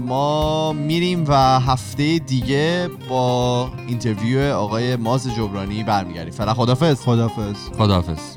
ما 0.00 0.72
میریم 0.72 1.24
و 1.28 1.60
هفته 1.60 2.18
دیگه 2.18 2.90
با 3.08 3.72
اینترویو 3.88 4.40
آقای 4.40 4.96
ماز 4.96 5.34
جبرانی 5.34 5.84
برمیگردیم. 5.84 6.32
فعلا 6.32 6.54
خدافظ 6.54 7.00
خدافظ 7.00 7.56
خداحافظ. 7.56 8.36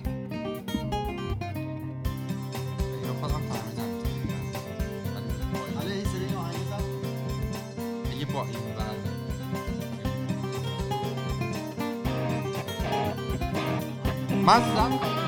من 14.47 14.59
زن 14.75 15.26